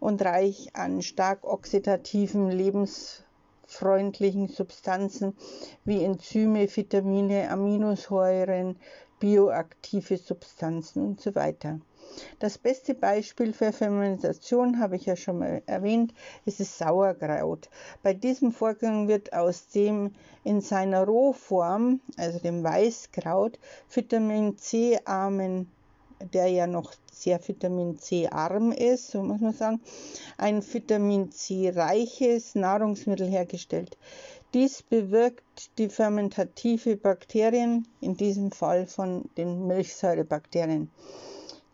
und 0.00 0.22
reich 0.22 0.74
an 0.74 1.02
stark 1.02 1.44
oxidativen 1.44 2.50
Lebens 2.50 3.25
freundlichen 3.66 4.48
Substanzen 4.48 5.36
wie 5.84 6.04
Enzyme, 6.04 6.68
Vitamine, 6.74 7.50
Aminosäuren, 7.50 8.78
bioaktive 9.18 10.16
Substanzen 10.18 11.04
und 11.04 11.20
so 11.20 11.34
weiter. 11.34 11.80
Das 12.38 12.56
beste 12.56 12.94
Beispiel 12.94 13.52
für 13.52 13.72
Fermentation 13.72 14.78
habe 14.78 14.96
ich 14.96 15.06
ja 15.06 15.16
schon 15.16 15.38
mal 15.38 15.62
erwähnt, 15.66 16.14
ist 16.44 16.60
das 16.60 16.78
Sauerkraut. 16.78 17.68
Bei 18.02 18.14
diesem 18.14 18.52
Vorgang 18.52 19.08
wird 19.08 19.32
aus 19.32 19.68
dem 19.68 20.14
in 20.44 20.60
seiner 20.60 21.04
Rohform, 21.04 22.00
also 22.16 22.38
dem 22.38 22.62
Weißkraut, 22.62 23.58
Vitamin 23.90 24.56
C 24.56 24.98
armen 25.04 25.72
der 26.32 26.48
ja 26.48 26.66
noch 26.66 26.92
sehr 27.12 27.40
Vitamin 27.46 27.98
C 27.98 28.28
arm 28.28 28.72
ist, 28.72 29.10
so 29.10 29.22
muss 29.22 29.40
man 29.40 29.52
sagen, 29.52 29.80
ein 30.38 30.62
Vitamin 30.62 31.30
C 31.30 31.70
reiches 31.70 32.54
Nahrungsmittel 32.54 33.28
hergestellt. 33.28 33.96
Dies 34.54 34.82
bewirkt 34.82 35.76
die 35.78 35.88
fermentative 35.88 36.96
Bakterien, 36.96 37.86
in 38.00 38.16
diesem 38.16 38.52
Fall 38.52 38.86
von 38.86 39.28
den 39.36 39.66
Milchsäurebakterien. 39.66 40.90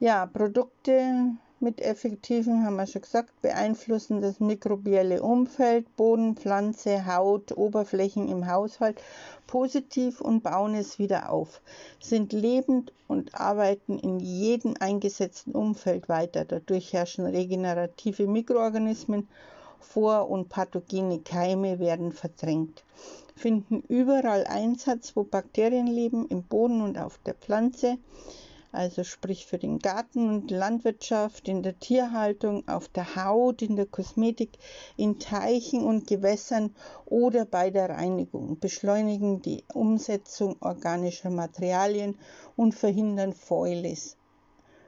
Ja, 0.01 0.27
Produkte 0.27 1.37
mit 1.63 1.81
effektiven, 1.81 2.65
haben 2.65 2.77
wir 2.77 2.87
schon 2.87 3.03
gesagt, 3.03 3.41
beeinflussen 3.41 4.21
das 4.21 4.41
mikrobielle 4.41 5.23
Umfeld, 5.23 5.97
Boden, 5.97 6.37
Pflanze, 6.37 7.07
Haut, 7.07 7.57
Oberflächen 7.57 8.29
im 8.29 8.49
Haushalt. 8.49 9.01
Positiv 9.47 10.21
und 10.21 10.43
bauen 10.43 10.75
es 10.75 10.99
wieder 10.99 11.31
auf, 11.31 11.61
sind 12.01 12.33
lebend 12.33 12.93
und 13.07 13.35
arbeiten 13.35 13.99
in 13.99 14.19
jedem 14.19 14.75
eingesetzten 14.81 15.53
Umfeld 15.53 16.09
weiter. 16.09 16.45
Dadurch 16.45 16.93
herrschen 16.93 17.27
regenerative 17.27 18.27
Mikroorganismen 18.27 19.29
vor 19.79 20.31
und 20.31 20.49
pathogene 20.49 21.21
Keime 21.21 21.79
werden 21.79 22.13
verdrängt, 22.13 22.83
finden 23.37 23.83
überall 23.89 24.47
Einsatz, 24.47 25.15
wo 25.17 25.25
Bakterien 25.25 25.87
leben, 25.87 26.27
im 26.29 26.43
Boden 26.43 26.81
und 26.81 26.99
auf 26.99 27.19
der 27.27 27.35
Pflanze 27.35 27.99
also 28.73 29.05
sprich 29.05 29.47
für 29.47 29.59
den 29.59 29.79
Garten 29.79 30.29
und 30.29 30.51
Landwirtschaft, 30.51 31.47
in 31.47 31.63
der 31.63 31.79
Tierhaltung, 31.79 32.67
auf 32.67 32.89
der 32.89 33.17
Haut, 33.17 33.61
in 33.61 33.77
der 33.77 33.87
Kosmetik, 33.87 34.59
in 34.97 35.19
Teichen 35.19 35.85
und 35.85 36.07
Gewässern 36.07 36.75
oder 37.05 37.45
bei 37.45 37.71
der 37.71 37.91
Reinigung, 37.91 38.59
beschleunigen 38.59 39.43
die 39.43 39.63
Umsetzung 39.75 40.57
organischer 40.61 41.31
Materialien 41.31 42.19
und 42.57 42.75
verhindern 42.75 43.35
Fäulnis. 43.35 44.17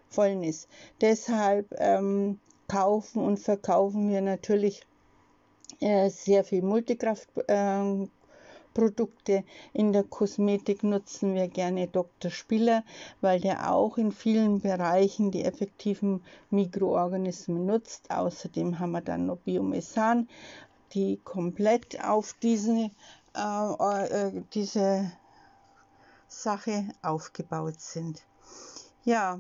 Fäulnis. 0.08 0.66
Deshalb 1.02 1.74
ähm, 1.78 2.40
kaufen 2.68 3.22
und 3.22 3.38
verkaufen 3.38 4.08
wir 4.08 4.22
natürlich 4.22 4.86
äh, 5.80 6.08
sehr 6.08 6.44
viel 6.44 6.62
Multikraft. 6.62 7.28
Äh, 7.48 8.06
Produkte. 8.74 9.44
In 9.72 9.92
der 9.92 10.02
Kosmetik 10.02 10.82
nutzen 10.82 11.34
wir 11.34 11.48
gerne 11.48 11.88
Dr. 11.88 12.30
Spiller, 12.30 12.84
weil 13.20 13.40
der 13.40 13.72
auch 13.72 13.96
in 13.96 14.12
vielen 14.12 14.60
Bereichen 14.60 15.30
die 15.30 15.44
effektiven 15.44 16.22
Mikroorganismen 16.50 17.64
nutzt. 17.64 18.10
Außerdem 18.10 18.78
haben 18.78 18.92
wir 18.92 19.00
dann 19.00 19.26
noch 19.26 19.38
Biomesan, 19.38 20.28
die 20.92 21.18
komplett 21.24 22.04
auf 22.04 22.34
diese, 22.42 22.90
äh, 23.34 23.72
äh, 23.72 24.42
diese 24.52 25.10
Sache 26.28 26.88
aufgebaut 27.02 27.80
sind. 27.80 28.22
Ja, 29.04 29.38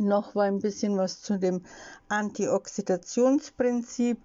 noch 0.00 0.34
war 0.34 0.44
ein 0.44 0.60
bisschen 0.60 0.96
was 0.96 1.20
zu 1.22 1.38
dem 1.38 1.62
Antioxidationsprinzip. 2.08 4.18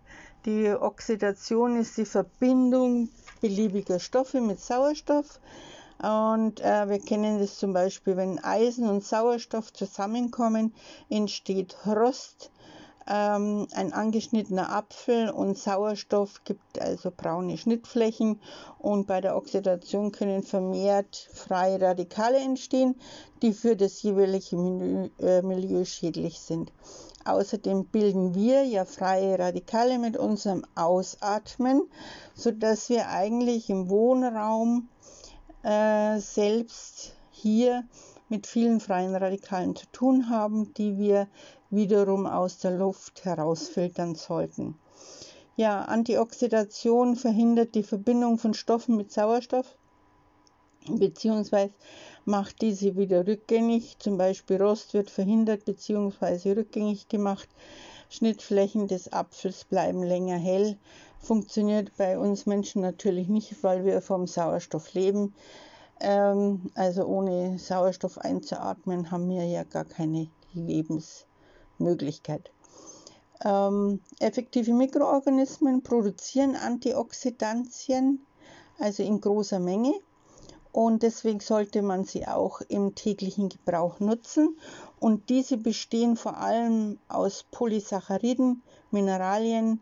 Die 0.46 0.70
Oxidation 0.70 1.76
ist 1.78 1.98
die 1.98 2.06
Verbindung 2.06 3.10
beliebiger 3.42 4.00
Stoffe 4.00 4.42
mit 4.42 4.60
Sauerstoff 4.60 5.40
Und 6.02 6.60
äh, 6.62 6.90
wir 6.90 7.00
kennen 7.00 7.40
das 7.40 7.58
zum 7.58 7.74
Beispiel, 7.74 8.18
wenn 8.18 8.44
Eisen 8.44 8.88
und 8.90 9.04
Sauerstoff 9.04 9.72
zusammenkommen, 9.74 10.74
entsteht 11.10 11.76
Rost. 11.86 12.52
Ähm, 13.08 13.68
ein 13.74 13.94
angeschnittener 13.94 14.72
Apfel 14.72 15.30
und 15.30 15.60
Sauerstoff 15.60 16.44
gibt 16.44 16.82
also 16.82 17.12
braune 17.16 17.56
Schnittflächen 17.58 18.42
und 18.80 19.06
bei 19.06 19.22
der 19.22 19.38
Oxidation 19.38 20.12
können 20.12 20.42
vermehrt 20.42 21.30
freie 21.32 21.80
Radikale 21.80 22.40
entstehen, 22.40 22.96
die 23.44 23.54
für 23.54 23.76
das 23.76 24.02
jeweilige 24.02 24.58
Milieu, 24.58 25.10
äh, 25.20 25.44
Milieu 25.44 25.86
schädlich 25.86 26.40
sind. 26.40 26.72
Außerdem 27.26 27.86
bilden 27.86 28.34
wir 28.34 28.64
ja 28.64 28.86
freie 28.86 29.38
Radikale 29.38 30.00
mit 30.00 30.18
unserem 30.18 30.66
Ausatmen, 30.74 31.84
sodass 32.34 32.90
wir 32.90 33.10
eigentlich 33.10 33.70
im 33.70 33.90
Wohnraum 33.90 34.90
äh, 35.62 36.20
selbst 36.20 37.14
hier 37.32 37.84
mit 38.30 38.48
vielen 38.48 38.80
freien 38.80 39.16
Radikalen 39.16 39.76
zu 39.76 39.86
tun 39.92 40.30
haben, 40.30 40.74
die 40.74 40.98
wir 40.98 41.28
wiederum 41.70 42.26
aus 42.26 42.58
der 42.58 42.72
Luft 42.72 43.26
herausfiltern 43.26 44.16
sollten. 44.16 44.76
Ja, 45.56 45.84
Antioxidation 45.84 47.16
verhindert 47.16 47.76
die 47.76 47.84
Verbindung 47.84 48.38
von 48.38 48.54
Stoffen 48.54 48.98
mit 48.98 49.12
Sauerstoff 49.12 49.76
beziehungsweise 50.88 51.74
macht 52.26 52.62
diese 52.62 52.96
wieder 52.96 53.26
rückgängig. 53.26 53.98
Zum 54.00 54.18
Beispiel 54.18 54.62
Rost 54.62 54.94
wird 54.94 55.10
verhindert 55.10 55.66
beziehungsweise 55.66 56.56
rückgängig 56.56 57.08
gemacht. 57.08 57.50
Schnittflächen 58.10 58.88
des 58.88 59.12
Apfels 59.12 59.66
bleiben 59.66 60.04
länger 60.04 60.38
hell. 60.38 60.78
Funktioniert 61.20 61.92
bei 61.98 62.20
uns 62.20 62.46
Menschen 62.46 62.82
natürlich 62.82 63.28
nicht, 63.28 63.64
weil 63.64 63.84
wir 63.84 64.02
vom 64.02 64.28
Sauerstoff 64.28 64.94
leben. 64.94 65.34
Ähm, 66.00 66.70
also 66.76 67.06
ohne 67.06 67.58
Sauerstoff 67.58 68.18
einzuatmen 68.18 69.12
haben 69.12 69.30
wir 69.30 69.46
ja 69.46 69.64
gar 69.64 69.86
keine 69.86 70.30
Lebensmöglichkeit. 70.54 72.52
Ähm, 73.44 74.02
effektive 74.20 74.74
Mikroorganismen 74.74 75.84
produzieren 75.84 76.56
Antioxidantien, 76.56 78.26
also 78.80 79.04
in 79.04 79.22
großer 79.22 79.60
Menge. 79.60 79.94
Und 80.72 81.04
deswegen 81.04 81.40
sollte 81.40 81.82
man 81.82 82.04
sie 82.04 82.28
auch 82.28 82.60
im 82.68 82.96
täglichen 82.96 83.48
Gebrauch 83.48 84.00
nutzen. 84.02 84.58
Und 85.00 85.30
diese 85.30 85.58
bestehen 85.58 86.18
vor 86.18 86.38
allem 86.38 87.00
aus 87.08 87.46
Polysacchariden, 87.50 88.62
Mineralien 88.92 89.82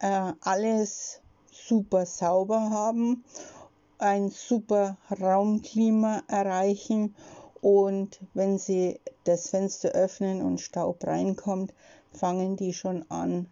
äh, 0.00 0.32
alles 0.40 1.20
super 1.50 2.06
sauber 2.06 2.70
haben, 2.70 3.24
ein 3.98 4.28
super 4.30 4.96
Raumklima 5.10 6.22
erreichen 6.28 7.14
und 7.60 8.20
wenn 8.34 8.58
sie 8.58 9.00
das 9.24 9.50
Fenster 9.50 9.90
öffnen 9.90 10.42
und 10.42 10.60
Staub 10.60 11.04
reinkommt, 11.04 11.74
fangen 12.12 12.56
die 12.56 12.72
schon 12.72 13.04
an, 13.10 13.48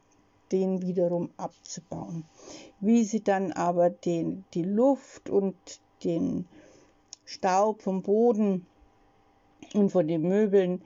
den 0.52 0.82
wiederum 0.82 1.30
abzubauen. 1.36 2.24
Wie 2.80 3.04
sie 3.04 3.22
dann 3.22 3.52
aber 3.52 3.90
den, 3.90 4.44
die 4.54 4.62
Luft 4.62 5.28
und 5.28 5.56
den 6.04 6.46
Staub 7.24 7.82
vom 7.82 8.02
Boden 8.02 8.66
und 9.76 9.90
von 9.90 10.08
den 10.08 10.22
Möbeln 10.22 10.82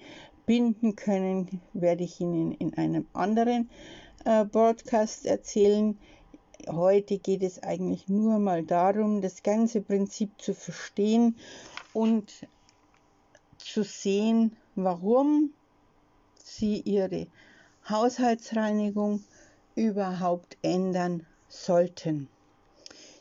binden 0.47 0.97
können, 0.97 1.61
werde 1.73 2.05
ich 2.05 2.21
Ihnen 2.21 2.53
in 2.53 2.75
einem 2.75 3.07
anderen 3.13 3.71
äh, 4.25 4.45
Broadcast 4.45 5.27
erzählen. 5.27 5.99
Heute 6.69 7.19
geht 7.19 7.43
es 7.43 7.63
eigentlich 7.63 8.09
nur 8.09 8.39
mal 8.39 8.65
darum, 8.65 9.23
das 9.23 9.43
ganze 9.43 9.81
Prinzip 9.81 10.31
zu 10.43 10.55
verstehen 10.55 11.37
und 11.93 12.47
zu 13.59 13.85
sehen, 13.85 14.57
warum 14.75 15.53
Sie 16.35 16.81
Ihre 16.81 17.29
Haushaltsreinigung 17.89 19.23
überhaupt 19.75 20.59
ändern 20.63 21.27
sollten. 21.49 22.29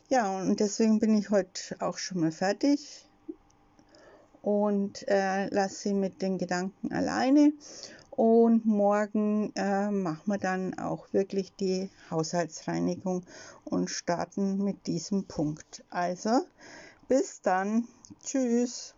Ja, 0.10 0.42
und 0.42 0.60
deswegen 0.60 1.00
bin 1.00 1.18
ich 1.18 1.30
heute 1.30 1.76
auch 1.80 2.00
schon 2.00 2.22
mal 2.22 2.32
fertig 2.32 3.06
und 4.42 5.08
äh, 5.08 5.48
lasse 5.50 5.76
sie 5.76 5.94
mit 5.94 6.22
den 6.22 6.38
Gedanken 6.38 6.92
alleine. 6.94 7.54
Und 8.12 8.66
morgen 8.66 9.54
äh, 9.56 9.90
machen 9.90 10.24
wir 10.26 10.38
dann 10.38 10.78
auch 10.78 11.14
wirklich 11.14 11.56
die 11.56 11.90
Haushaltsreinigung 12.12 13.24
und 13.64 13.90
starten 13.90 14.62
mit 14.64 14.88
diesem 14.88 15.24
Punkt. 15.24 15.86
Also, 15.90 16.42
bis 17.08 17.42
dann. 17.42 17.88
Tschüss. 18.24 18.94